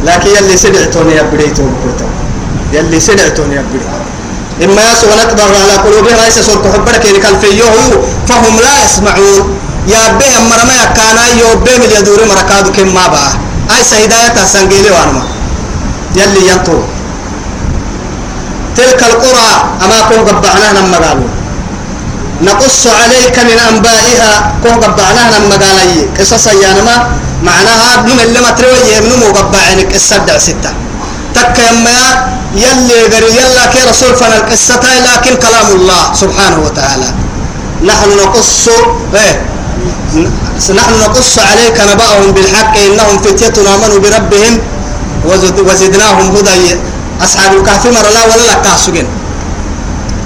لكن 0.04 0.28
يلي 0.28 0.56
سمعتوني 0.56 1.16
يبريتون 1.16 1.74
كنتم 1.84 2.23
يلي 2.74 3.00
سمعتون 3.00 3.52
يا 3.52 3.62
بني 3.70 3.82
إما 4.64 4.82
يسوع 4.92 5.10
نقدر 5.22 5.48
على 5.62 5.74
قلوبهم 5.84 6.16
ليس 6.24 6.38
سوق 6.38 6.62
حبرك 6.74 7.06
إن 7.06 7.16
كان 7.22 7.34
فيه 7.42 7.62
فهم 8.28 8.54
لا 8.60 8.74
يسمعون. 8.84 9.44
يا 9.88 10.02
به 10.18 10.34
مرما 10.50 10.78
كان 10.98 11.18
يو 11.40 11.50
به 11.64 11.74
من 11.82 11.90
يدور 11.98 12.20
مركادو 12.30 12.70
كم 12.72 12.94
ما 12.94 13.06
بقى. 13.06 13.30
أي 13.74 13.84
سيداية 13.84 14.36
سنجيلي 14.46 14.90
وانما 14.90 15.22
يلي 16.16 16.48
ينطو 16.48 16.78
تلك 18.76 19.00
القرى 19.10 19.50
أما 19.84 19.98
كون 20.08 20.20
قبعناها 20.28 20.72
لما 20.78 20.98
قالوا. 21.04 21.28
نقص 22.42 22.86
عليك 22.86 23.36
من 23.38 23.58
أنبائها 23.70 24.32
كون 24.62 24.74
قبعناها 24.84 25.38
لما 25.38 25.56
قالوا 25.64 26.06
قصص 26.18 26.46
يانما 26.46 26.94
معناها 27.42 28.02
من 28.08 28.18
اللي 28.24 28.40
ما 28.40 28.50
تروي 28.50 28.80
يمنو 28.96 29.16
مقبعنك 29.28 29.94
السبع 29.94 30.38
ستة. 30.38 30.83
تك 31.44 31.58
يما 31.58 32.00
يلي 32.56 32.98
غير 33.12 33.24
يلا 33.38 33.66
كي 33.72 33.80
رسول 33.90 34.16
فنا 34.16 34.36
القصة 34.36 34.80
لكن 34.80 35.34
كلام 35.36 35.68
الله 35.76 36.02
سبحانه 36.14 36.58
وتعالى. 36.66 37.08
نحن 37.84 38.08
نقص 38.16 38.68
إيه؟ 39.14 39.34
نحن 40.78 40.92
نقص 41.04 41.38
عليك 41.38 41.76
نبأهم 41.90 42.30
بالحق 42.32 42.74
إنهم 42.78 43.18
فتية 43.18 43.56
آمنوا 43.74 43.98
بربهم 43.98 44.54
وزدناهم 45.68 46.26
هدى. 46.36 46.80
أصحاب 47.24 47.52
الكهف 47.56 47.86
مر 47.86 48.06
لا 48.14 48.22
ولا 48.24 48.44
لك 48.50 48.60
كاسوجن 48.64 49.06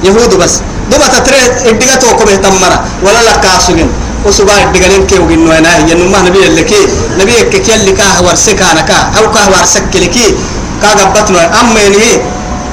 يهود 0.05 0.35
بس. 0.35 0.55
دوما 0.91 1.07
تتري 1.07 1.41
إدقى 1.71 1.97
توكم 1.97 2.29
اهتمرا 2.29 2.79
ولا 3.03 3.21
لك 3.29 3.41
كاسوجن 3.41 3.89
وسبا 4.27 4.53
إدقى 4.63 4.89
لين 4.89 5.07
كي 5.07 5.19
وجن 5.19 5.49
ويناه 5.49 5.79
ينما 5.91 6.19
نبي 6.23 6.47
اللي 6.47 6.63
كي. 6.63 6.83
نبي 7.21 7.33
كي 7.51 7.75
اللي 7.75 7.93
كاه 7.93 8.23
ورسك 8.25 8.63
أنا 8.63 8.81
كاه. 8.81 9.05
أو 9.19 9.31
كاه 9.33 9.49
ورسك 9.51 9.91
لكي 9.95 10.35
كاغبتنا. 10.83 11.61
أما 11.61 11.81
يعني 11.81 12.23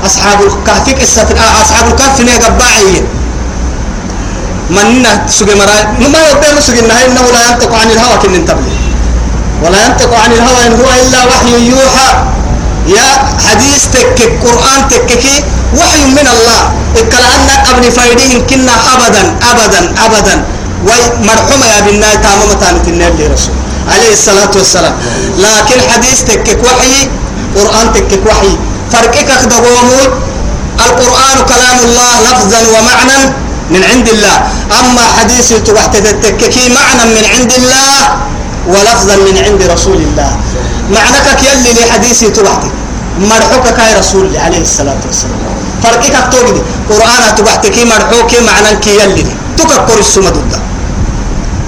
أصحاب 0.06 0.40
الكهف 0.42 0.86
قصة 1.02 1.30
أصحاب 1.62 1.86
الكهف 1.88 2.22
نيا 2.22 2.38
قباعي 2.38 3.04
من 4.70 5.06
سجى 5.30 5.56
مرا 5.56 5.78
ما 6.14 6.22
يبين 6.30 6.62
سجى 6.62 6.80
النهاية 6.80 7.06
إنه 7.06 7.26
لا 7.36 7.42
ينطق 7.50 7.72
عن 7.82 7.88
الهوى 7.92 8.18
كن 8.22 8.46
تبلي 8.46 8.78
ولا 9.64 9.86
ينطق 9.86 10.12
عن 10.24 10.32
الهوى 10.32 10.62
إن 10.68 10.74
هو 10.82 10.90
إلا 11.04 11.20
وحي 11.26 11.70
يوحى. 11.70 12.10
يا 12.88 13.10
حديث 13.46 13.82
تك 13.94 14.20
قرآن 14.46 14.80
تككي 14.90 15.44
وحي 15.78 16.06
من 16.06 16.28
الله. 16.34 16.62
إكلعنا 16.98 17.56
قبل 17.70 17.92
فايدين 17.92 18.46
كنا 18.50 18.74
أبدا 18.94 19.24
أبدا 19.52 19.82
أبدا. 20.06 20.36
ومرحومة 20.88 21.66
يا 21.66 21.80
بنا 21.82 22.16
تامة 22.16 22.54
تامة 22.62 22.86
النبي 22.88 23.28
رسول. 23.28 23.56
عليه 23.94 24.14
الصلاة 24.14 24.54
والسلام. 24.56 24.94
لكن 25.38 25.78
حديث 25.94 26.24
تكك 26.24 26.60
وحي 26.64 27.10
قرآن 27.58 27.86
تكك 27.94 28.24
وحي. 28.30 28.54
فرقك 28.92 29.30
دقومون 29.54 30.10
القرآن 30.86 31.38
كلام 31.52 31.78
الله 31.88 32.12
لفظا 32.28 32.62
ومعنى 32.74 33.20
من 33.74 33.82
عند 33.92 34.08
الله. 34.10 34.38
أما 34.80 35.04
حديث 35.18 35.48
تبحت 35.68 35.98
تتككي 35.98 36.70
معنى 36.70 37.04
من 37.16 37.26
عند 37.34 37.52
الله 37.60 37.98
ولفظا 38.68 39.16
من 39.28 39.36
عند 39.46 39.62
رسول 39.74 40.00
الله. 40.08 40.32
معنك 40.92 41.28
يلي 41.44 41.72
لحديثي 41.80 42.30
تبحتي 42.30 42.70
مرحوك 43.20 43.66
كاي 43.78 43.94
رسول 44.00 44.38
عليه 44.38 44.62
الصلاة 44.62 45.02
والسلام. 45.06 45.40
فرقك 45.84 46.16
توجد 46.32 46.58
قرآن 46.90 47.36
تبحتكي 47.38 47.86
مرحوك 47.86 48.32
معنى 48.48 48.76
كي 48.84 48.94
يلي 49.00 49.26
تككر 49.58 50.00
السمد 50.00 50.36
الدا 50.38 50.60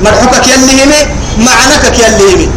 مرحوك 0.04 0.34
يلي 0.48 1.08
معنك 1.38 1.84
يلي 2.00 2.50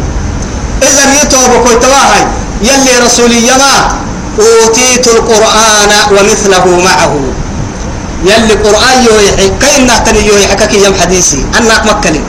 إذا 0.81 1.03
يتوب 1.21 1.51
كويتواهي 1.63 2.23
يلي 2.61 2.93
رسولي 3.05 3.47
يما 3.47 3.73
أوتيت 4.39 5.07
القرآن 5.07 5.91
ومثله 6.11 6.65
معه. 6.87 7.13
يلي 8.25 8.53
قرآن 8.53 8.97
يوحي 9.05 9.49
كأنه 9.61 9.97
تني 9.97 10.21
يوحي 10.27 10.55
كي 10.71 10.83
يم 10.85 10.93
حديثي. 11.01 11.45
أنك 11.57 11.85
مكلي 11.85 12.21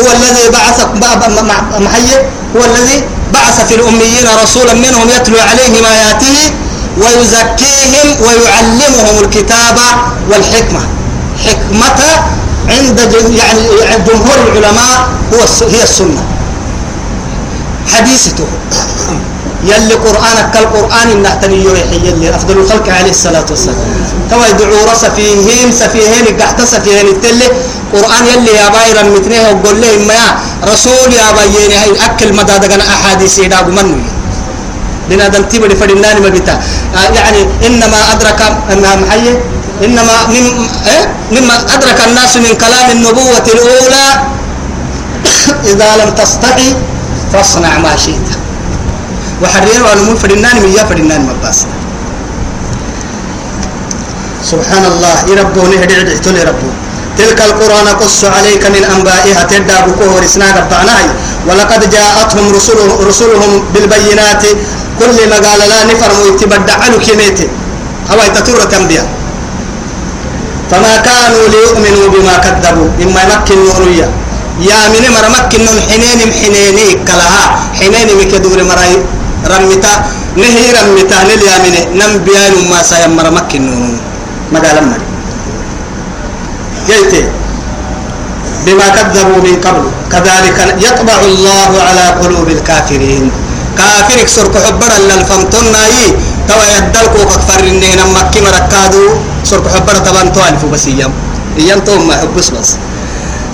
هو 0.00 0.06
الذي 0.16 0.44
بعث 0.50 0.78
محي؟ 1.78 2.08
هو 2.56 2.64
الذي 2.64 3.04
بعث 3.32 3.56
في 3.68 3.74
الأميين 3.74 4.26
رسولا 4.42 4.74
منهم 4.74 5.10
يتلو 5.10 5.38
عليهم 5.50 5.84
آياته 5.84 6.38
ويزكيهم 6.96 8.06
ويعلمهم 8.24 9.24
الكتاب 9.24 9.78
والحكمة. 10.30 10.80
حكمة 11.44 12.00
عند 12.68 12.98
يعني 13.38 13.62
جمهور 14.06 14.38
العلماء 14.48 15.08
هو 15.32 15.40
هي 15.70 15.82
السنة. 15.82 16.24
حديثته. 17.92 18.46
يلي 19.62 19.94
قرآنك 19.94 20.50
كالقرآن 20.54 21.08
النحتني 21.10 21.64
يوحي 21.64 21.96
يلي 22.08 22.34
أفضل 22.34 22.58
الخلق 22.58 22.88
عليه 22.88 23.10
الصلاة 23.10 23.46
والسلام. 23.50 23.76
توا 24.30 24.46
يدعو 24.46 24.84
رس 24.92 25.04
فيهين 25.04 25.72
سفيهين 25.72 26.26
قحت 26.40 26.62
سفيهين 26.62 27.06
التلي 27.06 27.48
قرآن 27.92 28.24
يلي 28.26 28.52
يا 28.60 28.68
بايرا 28.68 29.02
متنيه 29.02 29.40
وقول 29.50 29.80
لهم 29.80 30.06
ما 30.08 30.20
رسول 30.72 31.08
يا 31.12 31.28
بايين 31.36 31.72
أكل 32.06 32.36
مدادقنا 32.36 32.84
أحاديث 32.94 33.38
يداغ 33.38 33.66
منو 33.70 33.96
لنا 35.10 35.28
دنتي 35.28 35.58
بدي 35.58 35.76
فدناني 35.76 36.20
ما 36.20 36.28
بتا 36.28 36.60
يعني 37.16 37.40
إنما 37.66 38.12
أدرك 38.12 38.40
أنها 38.72 38.96
محيي 38.96 39.34
إنما 39.84 40.26
من 40.26 40.68
إيه؟ 40.86 41.04
مما 41.32 41.54
أدرك 41.74 41.98
الناس 42.08 42.36
من 42.36 42.54
كلام 42.54 42.90
النبوة 42.90 43.46
الأولى. 43.54 44.06
إذا 45.72 45.96
لم 46.04 46.10
تستطع 46.14 46.56
فاصنع 47.32 47.78
ما 47.78 47.96
شئت. 47.96 48.28
وحرير 49.42 49.80
ونمو 49.86 50.16
فدنان 50.22 50.56
من 50.62 50.70
يا 50.78 50.84
فدنان 50.88 51.22
مباس 51.30 51.58
سبحان 54.50 54.84
الله 54.92 55.16
يربوني 55.30 55.76
هدي 55.82 55.94
عدي 56.00 56.18
تولي 56.24 56.42
ربو 56.42 56.68
تلك 57.18 57.40
القرى 57.40 57.78
نقص 57.90 58.24
عليك 58.24 58.64
من 58.74 58.82
أنبائها 58.94 59.42
تدى 59.50 59.76
بكوه 59.86 60.20
رسنا 60.24 60.46
قبعناي 60.56 61.06
ولقد 61.48 61.90
جاءتهم 61.90 62.46
رسلهم, 62.56 62.90
رسلهم 63.08 63.52
بالبينات. 63.74 64.44
كل 65.00 65.18
ما 65.30 65.38
قال 65.46 65.60
لا 65.68 65.80
نفرم 65.84 66.18
يتبدع 66.28 66.74
عنه 66.84 66.96
كميتي 67.06 67.46
هو 68.10 68.20
يتطور 68.22 68.60
تنبيا. 68.64 69.04
فما 70.70 70.94
كانوا 70.96 71.44
ليؤمنوا 71.54 72.06
بما 72.14 72.34
كذبوا. 72.44 72.88
مما 73.00 73.22
يمكن 73.22 73.58
نوريا. 73.64 74.08
يا 74.68 74.80
من 74.88 75.04
مر 75.14 75.26
مكن 75.36 75.62
حنين 75.86 76.20
حنيني 76.38 76.86
كلها. 77.08 77.44
حنين 77.78 78.08
مكدور 78.18 78.58
مرأي. 78.70 78.94
رمتا 79.52 79.92
نهي 80.36 80.64
رمتا 80.76 81.18
نليا 81.28 81.56
من 81.64 81.74
نم 81.98 82.12
بيان 82.24 82.54
ما 82.70 82.82
سيمر 82.90 83.26
مكن 83.36 83.62
نور 83.66 83.96
مقال 84.52 84.76
مر 84.90 85.00
جيتي 86.88 87.22
بما 88.66 88.86
كذبوا 88.96 89.40
من 89.46 89.56
قبل 89.64 89.84
كذلك 90.12 90.58
يطبع 90.86 91.18
الله 91.30 91.70
على 91.88 92.04
قلوب 92.20 92.48
الكافرين 92.48 93.24
كافرك 93.78 94.28
سرق 94.28 94.54
حبرا 94.66 94.98
للفمتون 95.08 95.66
ناي 95.72 96.14
توا 96.48 96.64
يدلكو 96.76 97.20
كفر 97.30 97.60
النين 97.60 98.00
مكي 98.16 98.40
مركادو 98.46 99.04
سرق 99.44 99.66
حبرا 99.74 99.98
تبان 100.06 100.32
توالفو 100.32 100.66
بس 100.72 100.86
أيام 100.86 101.12
أيام 101.58 101.80
توم 101.86 102.08
ما 102.08 102.14
حبس 102.20 102.48
بس 102.54 102.70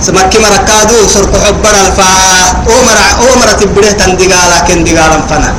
سمكي 0.07 0.39
مركادو 0.39 0.99
سرق 1.15 1.33
حبرا 1.45 1.81
الفا 1.87 2.09
اومر 2.71 2.99
اومر 3.25 3.49
تبره 3.61 3.91
تندقالا 4.01 4.59
كن 4.67 4.85
دقالا 4.85 5.19
فنا 5.31 5.51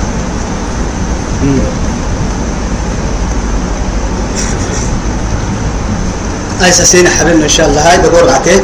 أي 6.62 6.72
سسين 6.72 7.10
حبيبنا 7.10 7.44
إن 7.44 7.50
شاء 7.50 7.68
الله. 7.68 7.82
هاي 7.82 7.98
بقول 7.98 8.30
عتيه 8.30 8.62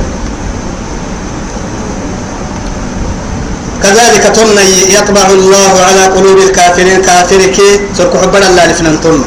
كذلك 3.83 4.23
تن 4.37 4.57
يطبع 4.97 5.27
الله 5.29 5.73
على 5.87 6.03
قلوب 6.15 6.37
الكافرين. 6.37 7.01
كافرك 7.01 7.57
سرك 7.97 8.13
حبنا 8.21 8.47
الله 8.47 8.65
لفنان 8.65 9.01
تن 9.01 9.21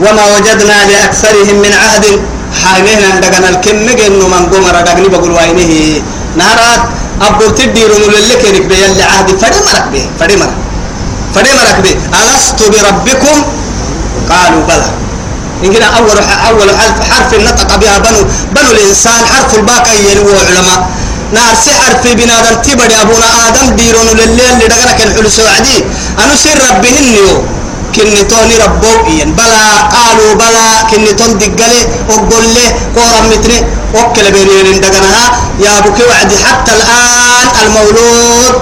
وما 0.00 0.24
وجدنا 0.34 0.76
لأكثرهم 0.90 1.56
من 1.62 1.72
عهد. 1.72 2.06
حاجين 2.62 3.00
عندنا 3.14 3.48
الكم 3.48 3.76
إنه 4.06 4.26
من 4.28 4.42
قمر 4.50 4.74
دقني 4.86 5.08
بقول 5.08 5.30
وينه. 5.30 6.02
نهارات 6.36 6.82
أبو 7.22 7.46
تدير 7.58 7.90
لك 8.30 8.42
ركبي 8.54 8.74
يلي 8.82 9.02
عهد. 9.02 9.28
فري 9.42 9.58
مرك 9.66 9.86
به 9.92 10.04
فري 10.20 10.36
مرك 10.36 10.65
فري 11.36 11.52
مرك 11.54 11.78
به. 11.84 11.94
ألست 12.20 12.60
بربكم؟ 12.72 13.36
قالوا 14.30 14.62
بلى. 14.68 14.90
إن 15.64 15.82
أول 15.82 16.18
أول 16.48 16.68
حرف 16.78 16.98
حرف 17.10 17.34
نطق 17.34 17.76
بها 17.76 17.98
بنو 17.98 18.20
بنو 18.52 18.70
الإنسان 18.70 19.24
حرف 19.32 19.54
الباقي 19.54 19.96
يلو 20.10 20.28
علماء. 20.48 20.90
نار 21.32 21.54
سحر 21.66 21.92
في 22.02 22.14
بنادم 22.14 22.54
تبدي 22.62 23.00
أبونا 23.02 23.48
آدم 23.48 23.76
ديرون 23.76 24.06
لليل 24.06 24.40
اللي 24.40 24.68
دقنا 24.68 24.92
كان 24.92 25.08
حلو 25.14 25.30
أنا 26.24 26.36
سر 26.36 26.58
ربهن 26.70 27.04
يو 27.18 27.42
كني 27.94 28.22
توني 28.22 28.56
ربو 28.56 28.92
إين 29.06 29.32
بلا 29.32 29.64
قالوا 29.94 30.34
بلا 30.34 30.82
كني 30.90 31.12
تون 31.12 31.38
دقلي 31.38 31.80
وقل 32.10 32.44
له 32.54 32.68
قورا 32.96 33.20
متري 33.30 33.58
وكل 33.94 34.26
بينين 34.32 34.80
دقناها 34.80 35.24
يا 35.60 35.78
أبوك 35.78 35.98
وعد 36.08 36.32
حتى 36.44 36.72
الآن 36.78 37.46
المولود 37.62 38.54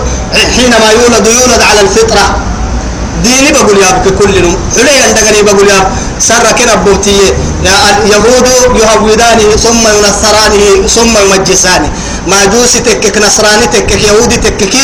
حينما 0.57 0.89
يولد 0.99 1.27
يولد 1.27 1.63
على 1.71 1.81
الفطرة. 1.81 2.54
ديني 3.25 3.51
بقول 3.57 3.77
يا 3.83 3.89
أبوك 3.91 4.15
كلهم 4.21 4.55
حليا 4.77 5.07
دقني 5.17 5.41
بقول 5.49 5.69
يا 5.69 5.81
سر 6.29 6.45
كنا 6.59 6.75
بوتي. 6.85 7.17
يا 7.69 7.77
اليهود 8.05 8.47
يهودانه 8.83 9.49
ثم 9.65 9.83
ينصرانه 9.97 10.65
ثم 10.97 11.13
يمجسانه 11.25 11.91
ماجوسي 12.31 12.81
تكك 12.87 13.17
نصراني 13.27 13.67
تكك 13.75 14.03
يهودي 14.09 14.37
تكك 14.37 14.75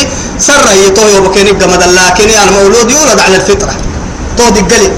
سر 0.47 0.67
يتو 0.87 1.05
يوبكين 1.15 1.47
يبقى 1.47 1.69
لكن 1.99 2.29
المولود 2.45 2.89
يولد 2.91 3.19
على 3.25 3.37
الفطرة. 3.37 3.75
تو 4.37 4.49
دقلي 4.57 4.89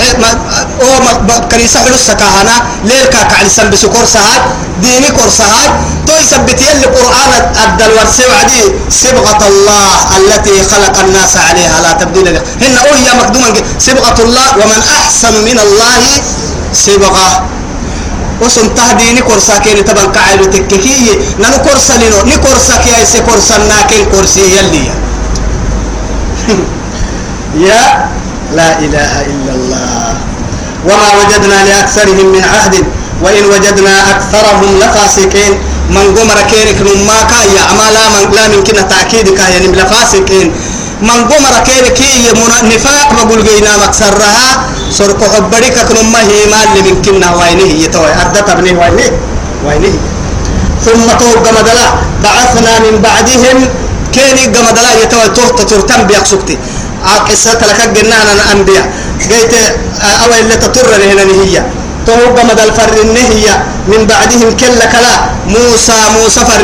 أو 0.00 1.48
كنيسة 1.50 1.80
حلو 1.80 1.94
السكاهنا 1.94 2.54
ليل 2.84 3.04
كاك 3.06 3.32
على 3.38 3.48
سنب 3.48 3.74
سكور 3.76 4.04
سهاد 4.04 4.42
ديني 4.82 5.10
كور 5.10 5.28
سهاد 5.38 5.70
تو 6.06 6.12
يثبت 6.20 6.60
يلي 6.62 6.86
قرآن 6.86 7.32
أدى 7.64 7.84
الورسي 7.86 8.22
وعدي 8.30 8.62
سبغة 8.90 9.40
الله 9.48 9.94
التي 10.18 10.62
خلق 10.70 10.98
الناس 11.04 11.36
عليها 11.36 11.80
لا 11.82 11.92
تبديل 11.92 12.34
لك 12.34 12.42
هن 12.62 12.76
أوهي 12.76 13.08
مقدوما 13.20 13.48
سبغة 13.78 14.18
الله 14.22 14.48
ومن 14.60 14.80
أحسن 14.98 15.34
من 15.44 15.58
الله 15.58 16.02
سبغة 16.72 17.46
وسن 18.40 18.74
تهديني 18.74 19.20
كورسا 19.22 19.58
كيني 19.58 19.82
تبان 19.82 20.12
كعيلو 20.12 20.44
تككي 20.44 21.18
نانو 21.38 21.58
كورسا 21.58 21.92
لينو 21.92 22.22
ني 22.24 22.36
كورسا 22.36 22.76
كي 22.84 22.96
اي 22.96 23.04
سي 23.06 23.20
كورسا 23.20 23.58
ناكين 23.58 24.04
كورسي 24.12 24.40
يلي 24.56 24.84
يا 27.66 28.08
لا 28.56 28.78
إله 28.78 29.12
إلا 29.32 29.52
الله. 29.52 30.08
وما 30.88 31.08
وجدنا 31.20 31.58
لأكثرهم 31.68 32.26
من 32.32 32.44
عهد 32.44 32.74
وإن 33.22 33.44
وجدنا 33.44 33.94
أكثرهم 34.10 34.70
لفاسقين. 34.80 35.52
من 35.90 36.06
قمر 36.16 36.38
كينك 36.52 36.80
ما 37.08 37.18
أما 37.72 37.86
لا 37.96 38.04
من 38.08 38.32
لا 38.32 38.48
من 38.48 38.60
كنا 38.64 38.82
تأكيد 38.82 39.28
كايا 39.36 39.60
لفاسقين. 39.60 40.52
من 41.02 41.18
قمر 41.30 41.54
كينك 41.68 41.98
نفاق 42.72 43.08
بقول 43.16 43.44
جينا 43.44 43.72
مكسرها 43.84 44.48
سرق 44.90 45.20
حبرك 45.34 45.76
كن 45.88 45.98
ما 46.12 46.20
هي 46.20 46.46
مال 46.52 46.68
من 46.86 47.02
كنا 47.04 47.28
وينه 47.36 47.70
يتوي 47.84 48.12
أدت 48.22 48.48
ابنه 48.50 48.74
وينه؟ 48.80 49.08
وينه. 49.66 49.94
ثم 50.84 51.06
توق 51.20 51.44
مدلا 51.58 51.88
بعثنا 52.24 52.72
من 52.84 52.94
بعدهم. 53.02 53.58
كيني 54.12 54.44
قمدلا 54.56 54.92
يتوي 55.02 55.28
توه 55.36 55.48
تترتم 55.58 56.02
بيقسكتي 56.08 56.58
قصة 57.04 57.58
لك 57.70 57.88
جنانا 57.96 58.32
الأنبياء 58.32 58.92
قلت 59.30 59.54
أو 60.24 60.30
اللي 60.40 60.56
تطر 60.56 60.94
هنا 60.96 61.22
هي 61.44 61.62
توب 62.06 62.38
مدى 62.50 62.62
الفر 62.64 62.94
هي. 63.16 63.46
من 63.88 64.06
بعدهم 64.06 64.56
كل 64.56 64.78
كلا. 64.92 65.14
موسى 65.46 65.92
موسى 66.16 66.40
فر 66.40 66.62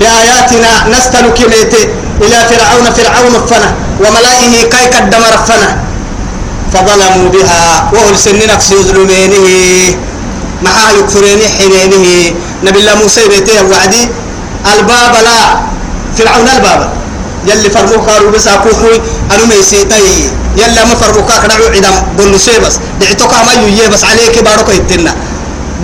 بآياتنا 0.00 0.88
نستلك 0.88 1.38
إلى 2.22 2.36
فرعون 2.50 2.86
فرعون 2.96 3.46
فنا 3.46 3.74
وملائه 4.00 4.64
كي 4.70 4.86
قدم 4.96 5.22
رفنا 5.34 5.76
فظلموا 6.72 7.28
بها. 7.28 7.90
وهل 7.92 8.18
سنين 8.18 8.50
يظلمينه. 8.72 9.46
معها 10.62 10.90
يكفرين 10.98 11.40
حينينه 11.58 12.34
نبي 12.64 12.78
الله 12.80 12.94
موسى 12.94 13.28
بيته 13.28 13.64
وعدي. 13.70 14.08
الباب 14.74 15.14
لا. 15.24 15.60
فرعون 16.18 16.48
الباب. 16.56 17.01
يلي 17.46 17.70
فرموك 17.70 18.10
قالوا 18.10 18.30
بس 18.30 18.46
أكوحوي 18.46 18.96
أنا 19.30 19.44
ميسيتي 19.50 20.30
يلا 20.56 20.84
ما 20.84 20.94
فرموك 20.94 21.30
كنعو 21.42 21.66
عدم 21.74 21.96
بنسي 22.18 22.58
بس 22.58 22.74
دعتك 23.00 23.32
ما 23.46 23.52
يوي 23.52 23.88
بس 23.88 24.04
عليك 24.04 24.38
بارك 24.38 24.68
يتنا. 24.68 25.14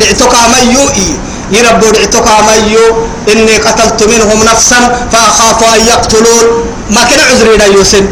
دعتك 0.00 0.34
ما 0.52 0.58
يوي 0.74 1.08
يربو 1.52 1.90
دعتك 1.90 2.28
ما 2.46 2.54
يو 2.72 2.84
إني 3.32 3.56
قتلت 3.56 4.00
منهم 4.02 4.44
نفسا 4.44 5.08
فأخاف 5.12 5.60
أن 5.74 5.86
يقتلون. 5.86 6.46
ما 6.90 7.02
كان 7.04 7.20
عذري 7.20 7.56
لا 7.56 7.66
يوسن. 7.66 8.06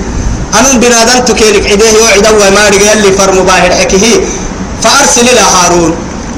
أنا 0.55 0.69
بنادم 0.83 1.25
تكينك 1.25 1.67
عديه 1.71 1.97
وعدا 2.03 2.31
وما 2.31 2.63
يلي 2.69 3.13
فرمو 3.19 3.43
باهر 3.43 3.71
حكيه. 3.81 4.21
فأرسل 4.83 5.29
إلى 5.33 5.45
هارون. 5.55 5.95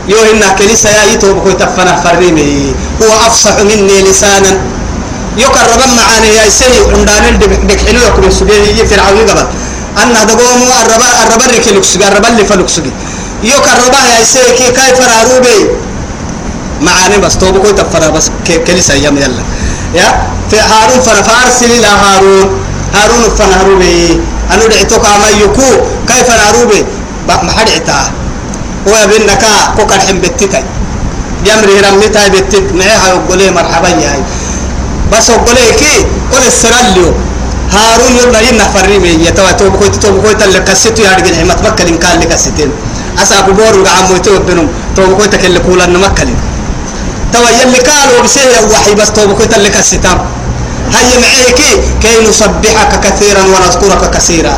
يو 0.08 0.18
إنك 0.32 0.58
كنيسة 0.58 0.90
يا 0.90 1.04
يتوب 1.12 1.56
تفنا 1.58 2.00
فرمي. 2.04 2.74
هو 3.02 3.10
أفصح 3.26 3.56
مني 3.60 4.02
لسانا. 4.02 4.77
يقرب 5.38 5.80
معاني 5.96 6.28
يا 6.38 6.48
سيدي 6.48 6.80
عندنا 6.94 7.46
بكحلو 7.68 8.00
يكون 8.08 8.30
سجيه 8.30 8.84
فرعون 8.90 9.18
قبل. 9.30 9.46
أن 10.02 10.16
هذا 10.16 10.34
قوم 10.34 10.62
الربا 10.82 11.44
اللي 11.46 11.58
كلوكسج 11.64 12.02
الربا 12.02 12.28
اللي 12.28 12.44
فلوكسج 12.44 12.86
يقرب 13.42 13.94
يا 14.18 14.24
سيدي 14.24 14.70
كيف 14.78 14.98
راروبي 15.12 15.58
معاني 16.80 17.18
بس 17.18 17.38
توبه 17.38 17.58
كوي 17.58 17.72
تفنا 17.72 18.08
بس 18.10 18.30
كنيسة 18.66 18.94
يا 18.94 19.10
يلا. 19.10 19.42
يا؟ 19.94 20.08
في 20.50 20.56
هارون 20.60 21.00
فنفارسل 21.06 21.70
إلى 21.78 21.86
هارون. 21.86 22.48
هارون 22.94 23.22
فنهروبي 23.38 24.20
أنا 24.52 24.66
دعيتك 24.66 25.04
ما 25.22 25.28
يكو. 25.42 25.70
كيف 26.08 26.28
نهروبي 26.30 26.84
ما 27.28 27.52
حد 27.52 27.68
عتاه 27.70 28.10
هو 28.88 29.06
بينك 29.10 29.44
كوكا 29.76 29.98
حم 29.98 30.18
بتتاي 30.20 30.64
يمري 31.46 31.80
رميتاي 31.80 32.30
بتت 32.30 32.72
معها 32.72 33.08
يقول 33.08 33.52
مرحبا 33.54 33.88
يا 33.88 34.10
هاي 34.12 34.22
بس 35.12 35.28
يقول 35.30 35.56
كي؟ 35.80 35.94
قول 36.32 36.42
السراليو. 36.46 37.12
هارون 37.72 38.16
يبنا 38.22 38.40
ينا 38.40 38.64
فريمي 38.74 39.08
يتوا 39.28 39.52
تو 39.52 39.68
بكويت 39.70 39.94
تو 40.02 40.10
بكويت 40.16 40.42
اللي 40.42 40.60
كسيتو 40.60 41.02
يا 41.02 41.12
رجل 41.16 41.44
ما 41.44 41.54
تبكل 41.54 41.86
إن 41.92 41.98
كان 41.98 42.12
اللي 42.16 42.26
كسيتين 42.26 42.70
أسا 43.22 43.40
كبور 43.40 43.74
وعمو 43.84 44.16
يتو 44.16 44.38
بينهم 44.46 44.68
تو 44.96 45.06
بكويت 45.06 45.34
اللي 45.44 45.60
كولا 45.60 45.86
نمكل 45.86 46.28
توا 47.32 47.50
يلي 47.60 47.78
قالوا 47.88 48.20
بسيه 48.24 48.60
وحي 48.72 48.94
بس 48.94 49.10
تو 49.12 49.26
بكويت 49.26 49.52
اللي 49.54 49.70
كسيتام 49.70 50.18
هيا 50.94 51.16
معيك 51.22 51.60
كي؟ 52.02 52.14
نسبحك 52.28 52.92
كثيرا 53.04 53.42
ونذكرك 53.52 54.02
كثيرا. 54.16 54.54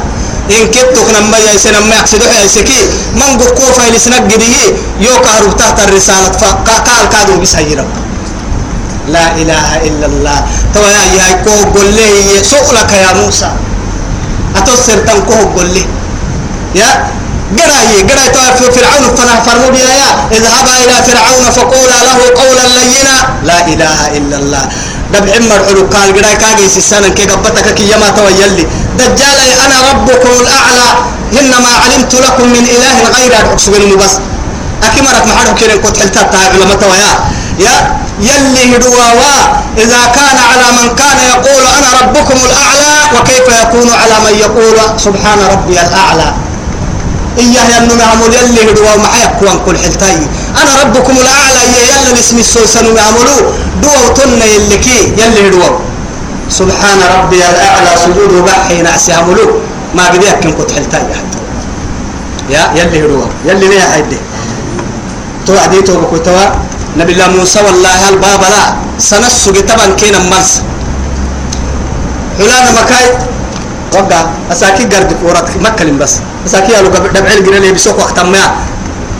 إن 0.51 0.67
كنتك 0.75 1.09
نما 1.17 1.39
يسن 1.39 1.75
نما 1.75 1.95
يقصد 1.95 2.23
يسكي 2.45 2.81
من 3.15 3.31
قفكو 3.41 3.67
فايلسنك 3.77 4.23
قديه 4.33 4.67
يوكا 5.01 5.31
هرب 5.31 5.57
تحت 5.57 5.79
الرسالة 5.81 6.31
فقال 6.41 7.09
كادو 7.13 7.35
بسيرا 7.43 7.85
لا 9.15 9.27
إله 9.41 9.69
إلا 9.89 10.07
الله. 10.07 10.39
تو 10.75 10.83
يا 10.83 11.05
يا 11.19 11.29
كو 11.45 11.55
قول 11.75 11.89
لي 11.99 12.43
سؤلك 12.43 12.93
يا 12.93 13.13
موسى. 13.21 13.51
أتوسر 14.57 14.99
تنكو 15.09 15.35
قول 15.57 15.69
لي 15.75 15.85
يا 16.81 16.91
قرأي 17.59 18.07
قرأي 18.09 18.29
تو 18.35 18.67
فرعون 18.75 19.05
فنا 19.19 19.35
فرموا 19.47 19.75
يا 19.75 20.11
اذهب 20.37 20.67
إلى 20.83 20.97
فرعون 21.09 21.45
فقولا 21.57 21.99
له 22.07 22.19
قولا 22.41 22.65
لينا. 22.79 23.17
لا 23.49 23.59
إله 23.73 23.99
إلا 24.19 24.37
الله. 24.41 24.65
دب 25.13 25.27
عمر 25.35 25.61
حلو 25.67 25.83
قال 25.95 26.09
قرأي 26.17 26.37
كاجي 26.43 26.67
سنة 26.91 27.09
كي 27.17 27.25
قبتك 27.27 27.75
كي 27.75 27.85
يما 27.93 28.09
تويلي 28.17 28.65
دجال 28.99 29.39
أنا 29.65 29.77
ربكم 29.91 30.33
الأعلى. 30.41 30.91
إنما 31.31 31.71
علمت 31.83 32.15
لكم 32.15 32.47
من 32.55 32.65
إله 32.75 32.97
غير 33.17 33.33
أكسبني 33.53 33.95
بس 34.03 34.15
أكيد 34.83 35.03
مرك 35.07 35.25
محرم 35.31 35.55
كيرن 35.55 35.79
كنت 35.79 35.99
حلتا 35.99 36.23
تاع 36.23 36.43
علماء 36.55 36.77
تويا 36.83 37.13
يا 37.59 37.75
يلي 38.21 38.77
هدوا 38.77 39.11
إذا 39.79 40.01
كان 40.15 40.37
على 40.51 40.67
من 40.79 40.95
كان 40.97 41.19
يقول 41.33 41.63
أنا 41.79 41.89
ربكم 42.01 42.39
الأعلى 42.47 42.95
وكيف 43.17 43.49
يكون 43.63 43.89
على 43.91 44.15
من 44.25 44.39
يقول 44.39 44.77
سبحان 45.01 45.39
ربي 45.53 45.81
الأعلى؟ 45.81 46.35
إياه 47.39 47.69
ينو 47.77 47.95
معمول 47.95 48.35
يلي 48.35 48.71
هدوا 48.71 48.97
معاك 48.97 49.43
وان 49.43 49.59
كل 49.67 49.79
حلتاي. 49.79 50.19
أنا 50.63 50.83
ربكم 50.83 51.13
الأعلى 51.17 51.61
يلا 51.89 52.21
اسم 52.21 52.39
السوسن 52.39 52.95
معمولو. 52.95 53.37
دوا 53.83 53.99
وطن 54.07 54.43
يلي 54.43 54.79
كي 54.79 55.13
يلي 55.19 55.49
هدوا 55.49 55.79
سبحان 56.51 56.99
ربي 57.19 57.37
الأعلى 57.37 57.91
سجود 58.05 58.45
بحي 58.45 58.83
نعسي 58.83 59.13
عملو. 59.13 59.61
ما 59.95 60.09
قد 60.09 60.23
يكن 60.23 60.53
كنت 60.53 60.71
حلتاي 60.73 61.01
حتى. 61.01 61.41
يا 62.51 62.63
يلي 62.75 63.07
هدوا 63.07 63.27
يلي 63.45 63.69
ليه 63.69 63.83
حيدي 63.93 64.19
توعدي 65.47 65.83
توبكو 65.83 66.17
توا 66.17 66.47
نبي 66.99 67.13
الله 67.13 67.29
موسى 67.39 67.61
والله 67.67 68.09
الباب 68.09 68.43
لا 68.51 68.63
سنسوق 68.99 69.57
طبعا 69.71 69.95
كينا 70.01 70.19
مرس. 70.19 70.63
حلانا 72.39 72.71
مكاي. 72.79 73.07
وقع. 73.95 74.21
أساكي 74.53 74.85
قرد 74.91 75.13
كورات 75.23 75.49
مكلم 75.57 75.99
بس. 75.99 76.19
أساكي 76.47 76.75
قالوا 76.75 76.91
دبع 76.91 77.31
الجري 77.39 77.57
اللي 77.57 77.73
بسوق 77.73 77.99
وقت 77.99 78.19
ما 78.21 78.43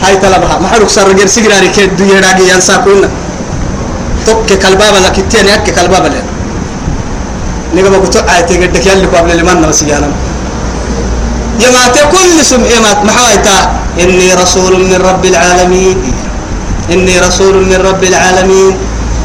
هاي 0.03 0.17
طلبها. 0.17 0.59
ما 0.59 0.69
حلو 0.69 0.89
صار 0.89 1.09
رجال 1.09 1.31
سجراري 1.31 1.69
كده 1.69 1.87
دنيا 1.87 2.21
راجي 2.21 2.51
ينساكونا 2.51 3.09
توك 4.27 4.53
كلبابا 4.53 4.99
لكتين 5.05 5.47
يك 5.47 5.67
كلبابا 5.77 6.09
لين. 6.09 6.27
نيجا 7.75 7.89
بقول 7.89 8.11
آية 8.35 8.41
تقدر 8.51 8.87
ياللي 8.87 9.07
قبل 9.07 9.31
اللي 9.31 9.43
ما 9.43 9.55
نسيانا 9.55 10.11
يا 11.63 11.69
ما 11.71 11.83
كل 12.13 12.45
سمع 12.45 12.67
ما 12.83 12.93
محايتا 13.07 13.57
إني 14.01 14.35
رسول 14.35 14.73
من 14.91 14.99
رب 15.09 15.25
العالمين. 15.25 15.99
إني 16.91 17.19
رسول 17.21 17.55
من 17.71 17.79
رب 17.89 18.03
العالمين. 18.05 18.75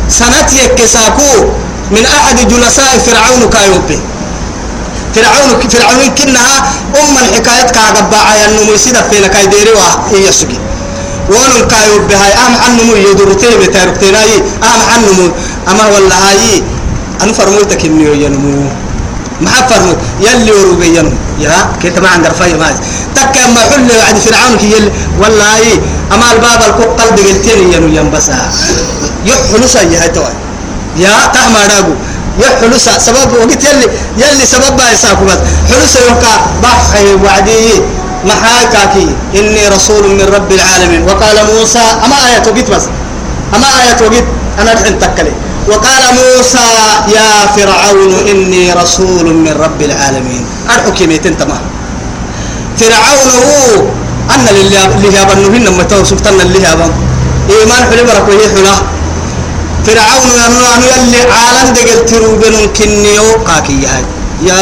سنتي 0.09 0.67
كساكو 0.77 1.33
من 1.91 2.03
أحد 2.05 2.47
جلساء 2.47 2.97
فرعون 3.05 3.49
كايوبي. 3.49 3.99
فرعون 5.15 5.49
فرعون 5.69 6.01
كنها 6.17 6.55
أم 6.99 7.13
الحكاية 7.23 7.71
كعقبا 7.71 8.17
عيا 8.17 8.45
النمو 8.49 8.73
يسيد 8.73 8.97
فينا 9.11 9.27
كاي 9.27 9.45
ديري 9.47 9.71
وهي 9.71 10.31
سجي 10.31 10.59
ونم 11.31 11.67
كايوبي 11.71 12.15
هاي 12.15 12.31
أهم 12.33 12.55
عنمو 12.63 12.95
يدورتين 12.95 13.59
بتاركتين 13.63 14.15
هاي 14.15 14.33
أهم 14.63 14.81
عنمو 14.93 15.31
أما 15.71 15.85
والله 15.93 16.15
هاي 16.15 16.63
أنا 17.21 17.33
فرموتك 17.33 17.85
إني 17.85 18.23
ينمو 18.23 18.67
ما 19.41 19.51
فرموت 19.69 19.97
يلي 20.21 20.51
وروبي 20.51 20.97
ينمو 20.97 21.11
يا 21.39 21.55
كنت 21.81 21.99
ما 21.99 22.09
عند 22.09 22.27
رفاي 22.27 22.53
ماز 22.53 22.77
تك 23.15 23.35
ما 23.55 23.61
حل 23.69 23.89
عند 24.07 24.17
فرعون 24.17 24.57
كي 24.57 24.71
يل 24.71 24.91
والله 25.19 25.61
أما 26.13 26.31
الباب 26.31 26.61
الكوكل 26.69 27.09
بقلتين 27.15 27.73
ينو 27.73 27.87
ينبسا. 27.87 28.37
يحلو 29.25 29.67
سيا 29.67 30.05
هتوا 30.05 30.29
يا 30.97 31.13
تحمى 31.33 31.61
راجو 31.71 31.93
يحلو 32.39 32.77
سبب 32.77 33.29
وقت 33.41 33.63
يلي 33.63 33.87
يلي 34.17 34.45
سبب 34.45 34.77
بايساكو 34.77 35.25
بس. 35.25 35.39
حلو 35.69 35.85
سيوكا 35.93 36.33
بحي 36.63 37.07
وعدي. 37.23 37.81
محاكاكي 38.25 39.07
إني 39.35 39.67
رسول 39.67 40.03
من 40.17 40.25
رب 40.35 40.51
العالمين. 40.51 41.01
وقال 41.03 41.37
موسى 41.53 41.85
أما 42.05 42.15
آية 42.27 42.45
وقت 42.47 42.67
بس. 42.71 42.85
أما 43.55 43.67
آية 43.81 43.99
وقت. 44.01 44.25
أنا 44.59 44.71
الحين 44.73 44.99
تكلي. 44.99 45.33
وقال 45.69 46.03
موسى 46.19 46.67
يا 47.15 47.29
فرعون 47.55 48.13
إني 48.29 48.73
رسول 48.73 49.25
من 49.33 49.53
رب 49.65 49.81
العالمين. 49.81 50.45
الحكميت 50.69 51.25
انت 51.25 51.41
ما 51.43 51.57
فرعون 52.79 53.29
هو 53.45 53.81
أن 54.35 54.45
اللي 54.47 55.17
هابا 55.17 55.33
نهن 55.33 55.65
متو 55.77 56.03
سبتنا 56.03 56.43
اللي 56.43 56.65
هابا 56.65 56.87
إيمان 57.49 57.83
حلم 57.89 58.07
ركوه 58.17 58.41
حلا. 58.55 58.75
فرعون 59.85 60.29
ينو 60.41 60.65
يلي 60.89 61.21
عالم 61.35 61.73
دقل 61.73 62.05
تروبن 62.05 62.55
كنيو 62.77 63.27
قاكي 63.47 63.85
هاي 63.85 64.03
يا 64.47 64.59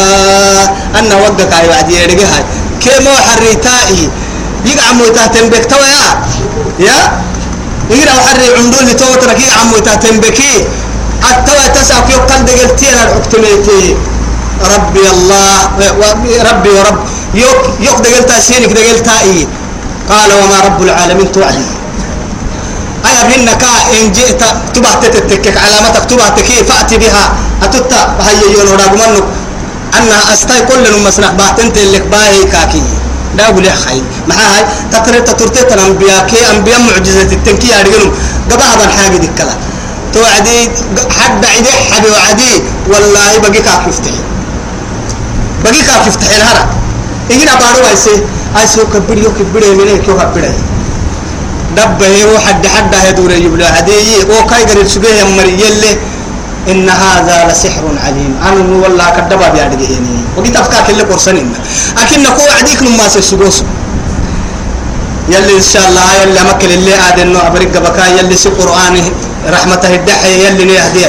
أن 0.98 1.12
وقك 1.12 1.52
أي 1.52 1.68
بعد 1.68 1.90
يرجع 1.90 2.26
هاي. 2.34 2.44
كيمو 2.82 3.14
حريتائي. 3.28 4.10
يقع 4.64 4.92
موتا 4.92 5.26
تنبك 5.26 5.64
توا 5.64 5.86
يا؟ 5.96 6.08
يا 6.86 6.98
يقرأ 7.90 8.16
حري 8.24 8.46
عندول 8.56 8.96
توتر 8.96 9.32
كي 9.32 9.50
عمو 9.60 9.78
تهتنبكي 9.78 10.64
التوى 11.30 11.66
تسعك 11.74 12.10
يقل 12.10 12.40
دقلتين 12.44 12.94
الحكتميتي. 13.04 13.96
ربي 14.74 15.04
الله 15.10 15.56
ربي 16.50 16.70
ورب 16.70 16.98
يوك 17.34 17.60
يوك 17.80 17.98
دقلتا 18.04 18.40
سينك 18.40 18.72
دقلتا 18.72 19.20
إيه؟ 19.20 19.46
قال 20.08 20.30
وما 20.32 20.58
رب 20.66 20.82
العالمين 20.82 21.32
توعدي 21.32 21.66
أي 23.06 23.14
أبنك 23.22 23.64
إن 23.92 24.12
جئت 24.12 24.42
تبعت 24.74 25.02
تتكك 25.06 25.56
علامتك 25.64 26.04
تبعت 26.10 26.40
كي 26.40 26.64
فأتي 26.64 26.96
بها. 26.98 27.24
أتتا 27.62 28.00
هيا 28.26 28.46
يون 28.54 28.68
ورغمنك 28.72 29.24
أنا 29.94 30.16
أستاي 30.32 30.60
كل 30.70 30.84
مسنح 31.06 31.30
باتنت 31.30 31.76
اللي 31.78 31.98
باهي 31.98 32.44
كاكي. 32.44 32.82
لا 33.36 33.48
أقول 33.48 33.66
خي 33.84 34.02
ما 34.28 34.34
هاي 34.34 34.64
تتر 34.92 35.18
تترتي 35.18 35.74
الأنبياء 35.74 36.26
كي 36.30 36.50
أنبياء 36.50 36.80
معجزة 36.80 37.30
التنكي 37.36 37.80
أرجلهم 37.80 38.12
قبها 38.50 38.74
بن 38.76 38.88
حاجة 38.96 39.16
دي 39.16 39.30
كلا 39.38 39.54
توعدي 40.14 40.58
حد 41.18 41.42
عدي 41.44 41.72
حد 41.90 42.04
وعدي. 42.06 42.52
والله 42.88 43.38
بقي 43.38 43.60
كاك 43.66 43.84
يفتح 43.88 44.14
بقي 45.64 45.80
كاك 45.88 46.06
يفتح 46.06 46.30
الهرا 46.36 46.64
إجينا 47.30 47.54
بارو 47.54 47.88
أيسي 47.90 48.22
أيسو 48.60 48.86
كبريو 48.94 49.30
كبريو 49.38 49.74
مني 49.78 49.98
كيو 49.98 50.14
كبريو 50.14 50.54
دبه 51.76 52.24
هو 52.24 52.38
حد 52.38 52.66
حد 52.66 52.94
هدور 52.94 53.30
يبلع 53.30 53.66
عدي. 53.66 54.22
وكاي 54.30 54.62
قريب 54.70 54.88
سبيه 54.88 55.24
مري 55.36 55.54
يلي. 55.62 55.92
إن 56.64 56.88
هذا 56.88 57.44
لسحر 57.52 57.84
عليم. 58.04 58.32
أنا 58.40 58.76
والله 58.82 59.10
كدبا 59.10 59.48
بيادي 59.48 59.86
هني 59.86 60.16
وقيت 60.36 60.56
أفكار 60.56 60.82
كل 60.88 61.00
قرصن 61.12 61.36
إن 61.36 61.52
أكيد 61.98 62.20
نكو 62.24 62.42
عديك 62.58 62.82
لما 62.82 63.08
سيسوس 63.08 63.62
يلي 65.28 65.56
إن 65.56 65.62
شاء 65.72 65.84
الله 65.88 66.04
يلي 66.22 66.40
مكل 66.50 66.70
اللي 66.72 66.94
آدن 67.08 67.26
نوع 67.32 67.48
بريق 67.48 67.74
بكا 67.78 68.04
يلي 68.18 68.36
سي 68.36 68.48
قرآن 68.48 68.94
رحمته 69.54 69.94
الدحي 69.94 70.32
يلي 70.44 70.64
نيهدي 70.64 71.04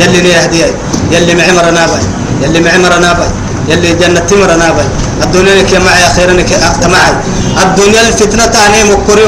يلي 0.00 0.18
نيهدي 0.26 0.62
يلي 1.10 1.34
معمر 1.34 1.70
نابي 1.70 2.00
يلي 2.42 2.60
معمر 2.60 2.92
نابي 2.98 3.26
يلي 3.68 3.94
جنة 4.00 4.20
تمر 4.28 4.50
نابي 4.62 4.84
الدنيا 5.24 5.54
لك 5.54 5.72
معي 5.86 6.06
أخيرا 6.06 6.32
لك 6.32 6.50
معي. 6.94 7.12
الدنيا 7.62 8.00
الفتنة 8.08 8.46
تاني 8.46 8.80
مكوري 8.90 9.26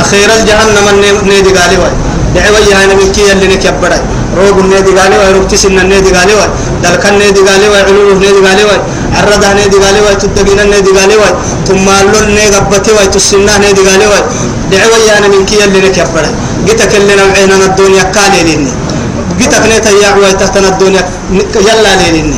أخيرا 0.00 0.34
الجهنم 0.40 0.86
النيدي 1.22 1.50
قالي 1.58 1.76
واي. 1.82 1.92
دعوة 2.34 2.58
يا 2.70 2.86
نبي 2.86 3.06
كي 3.14 3.22
يلي 3.30 3.46
نكبري 3.52 3.98
روب 4.34 4.58
النادي 4.64 4.90
قالي 4.98 5.16
واي 5.18 5.32
ركتس 5.38 5.66
إن 5.66 5.78
النادي 5.78 6.10
قالي 6.16 6.34
واي 6.38 6.48
دلك 6.82 7.04
النادي 7.12 7.40
قالي 7.48 7.66
واي 7.72 7.82
علوه 7.88 8.12
النادي 8.12 8.40
قالي 8.46 8.64
واي 8.68 8.78
عرضها 9.18 9.52
النادي 9.52 9.76
قالي 9.84 10.00
واي 10.04 10.14
تدقين 10.22 10.60
النادي 10.60 10.90
قالي 10.98 11.16
واي 11.22 11.32
ثم 11.68 11.86
اللون 12.00 12.24
النادي 12.30 12.56
قبتي 12.56 12.90
واي 12.96 13.06
تسنة 13.14 13.56
النادي 13.56 13.80
قالي 13.88 14.06
واي. 14.12 14.22
دعوة 14.72 14.96
يا 15.08 15.14
نبي 15.24 15.38
كي 15.48 15.56
يلي 15.62 15.78
نكبري 15.88 16.30
قتك 16.68 16.92
اللي 17.00 17.14
نوعينا 17.20 17.54
الدنيا 17.70 18.02
قالي 18.16 18.40
لني 18.48 18.72
قتك 19.40 19.62
نيتا 19.70 19.90
يا 20.02 20.08
عوي 20.14 20.32
تحتنا 20.40 20.68
الدنيا 20.68 21.02
يلا 21.68 21.92
ليلني 22.00 22.36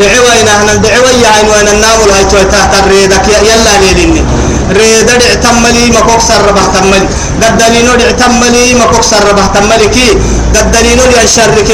دعوة 0.00 0.32
إن 0.40 0.80
دعوة 0.86 1.10
يا 1.22 1.28
عين 1.34 1.46
وين 1.52 1.68
النام 1.74 1.96
ولا 2.02 2.22
تحت 2.54 2.72
الريدك 2.82 3.26
يلا 3.50 3.72
ليلني 3.82 4.22
ريدا 4.70 5.16
دعتملي 5.16 5.90
ما 5.94 6.00
كوك 6.00 6.20
سربه 6.28 6.64
تملي. 6.74 7.08
قدلينو 7.42 7.94
دعتملي 7.94 8.74
ما 8.74 8.86
كوك 8.92 9.02
سربه 9.02 9.46
تملي 9.54 9.88
كي. 9.94 10.08
قدلينو 10.56 11.04
يا 11.16 11.26
شرك 11.26 11.68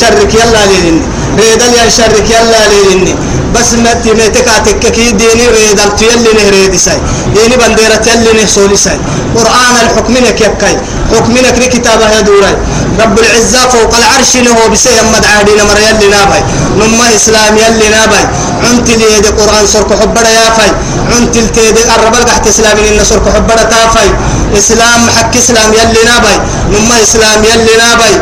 شرك 0.00 0.34
يلا 0.34 0.62
ليلني 0.70 1.02
ريدا 1.38 1.66
يا 1.66 1.88
شرك 1.88 2.26
يلا 2.30 2.60
ليلني 2.72 3.14
بس 3.54 3.72
ما 3.84 3.92
تيمتك 4.02 4.48
كي 4.96 5.10
ديني 5.20 5.46
ريدا 5.56 5.86
تيلي 5.98 6.30
نهريد 6.38 6.76
ساي. 6.76 7.00
ديني 7.34 7.56
بنديرة 7.56 7.96
تيلي 8.04 8.32
نهسولي 8.38 8.76
ساي. 8.76 8.98
قرآن 9.36 9.74
الحكمينك 9.84 10.40
يبكي 10.40 10.76
حكمينك 11.12 11.56
لكتابة 11.58 12.06
يا 12.10 12.20
دوراي 12.20 12.56
رب 13.02 13.18
العزة 13.18 13.68
فوق 13.68 13.92
العرش 13.94 14.36
نهو 14.36 14.68
بسيهم 14.72 15.06
مدعادين 15.14 15.60
مر 15.68 15.78
يلي 15.88 16.08
نابي. 16.14 16.40
نما 16.80 17.06
إسلام 17.16 17.52
يلي 17.56 17.88
نابي. 17.88 18.22
عنت 18.68 18.88
لي 18.90 19.06
يدي 19.16 19.28
قرآن 19.28 19.66
سرك 19.66 19.90
حبرا 20.00 20.28
يا 20.28 20.50
فاي 20.56 20.70
عنت 21.14 21.36
التيدي 21.36 21.82
قرب 21.90 22.14
القحت 22.14 22.46
إسلام 22.46 22.76
إن 22.78 23.04
سرك 23.04 23.26
حبرا 23.34 23.62
تافاي 23.62 24.10
إسلام 24.58 25.00
حق 25.16 25.36
إسلام 25.36 25.70
يلي 25.80 26.02
نابي. 26.10 26.34
نما 26.72 26.96
إسلام 27.02 27.44
يلي 27.44 27.74
نابي. 27.82 28.12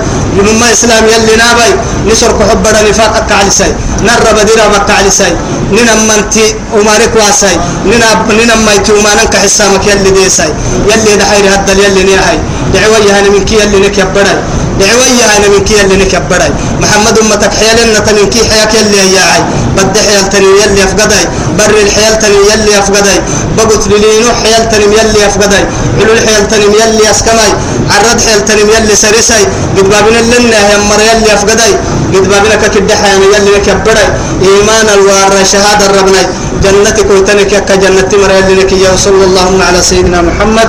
نما 0.46 0.72
إسلام 0.72 1.04
يلي 1.14 1.36
نابي. 1.36 1.70
نسرك 2.06 2.38
حبرا 2.50 2.82
نفاق 2.88 3.32
على 3.32 3.50
ساي 3.50 3.74
نرب 4.02 4.38
ديرا 4.46 4.68
مكة 4.68 4.94
على 4.94 5.10
ساي 5.10 5.32
ننا 5.72 5.94
منتي 5.94 6.54
أمارك 6.74 7.12
واساي 7.16 7.56
ننا 7.86 8.08
ننا 8.30 8.54
مايتي 8.66 8.92
أمانك 8.92 9.36
حسامك 9.36 9.86
يلي 9.86 10.10
دي 10.10 10.30
ساي 10.30 10.52
يلي 10.90 11.16
دحير 11.16 11.44
هدل 11.54 11.78
يلي 11.78 12.02
نيهاي 12.02 12.38
دعوة 12.74 12.98
يهاني 12.98 13.28
منك 13.28 13.52
يلي 13.52 13.90
نكبرا 14.76 14.86
دعوة 14.86 15.06
يهاني 15.20 15.48
منك 15.48 15.70
يلي 15.70 15.96
نكبرا 16.04 16.48
محمد 16.80 17.18
أمتك 17.18 17.52
حيالنا 17.54 17.98
تنكي 17.98 18.40
حياك 18.50 18.74
يلي 18.74 19.12
ياعي 19.12 19.40
بد 19.76 19.98
حيال 19.98 20.28
تني 20.30 20.46
يلي 20.62 20.84
أفقداي. 20.84 21.24
بر 21.58 21.74
الحيال 21.82 22.18
تني 22.18 22.38
يلي 22.50 22.78
أفقداي. 22.78 23.18
بقت 23.56 23.86
للينو 23.88 24.30
حيال 24.42 24.68
تني 24.68 24.84
يلي 24.84 25.26
أفقداي. 25.26 25.64
علو 26.00 26.12
الحيال 26.12 26.48
تني 26.48 26.64
يلي 26.64 27.10
أسكماي. 27.10 27.52
عرض 27.90 28.20
حيال 28.26 28.44
تني 28.44 28.62
يلي 28.74 28.94
سرساي. 28.96 29.44
قد 29.76 29.88
بابنا 29.90 30.20
لنا 30.32 30.58
يا 30.70 30.78
مر 30.90 31.00
يلي 31.00 31.34
أفقداي. 31.34 31.72
قد 32.14 32.28
بابنا 32.28 32.54
ككد 32.62 32.92
حيان 32.92 33.22
يلي 33.22 33.50
نكبرا 33.58 34.04
إيمان 34.42 34.86
الوار 34.94 35.32
شهادة 35.52 35.86
ربنا 35.98 36.22
جنتك 36.62 37.10
وتنك 37.10 37.52
كجنة 37.68 38.10
مر 38.22 38.30
يلي 38.38 38.54
نكي 38.60 38.84
وصلى 38.94 39.24
اللهم 39.24 39.62
على 39.62 39.82
سيدنا 39.82 40.22
محمد. 40.22 40.68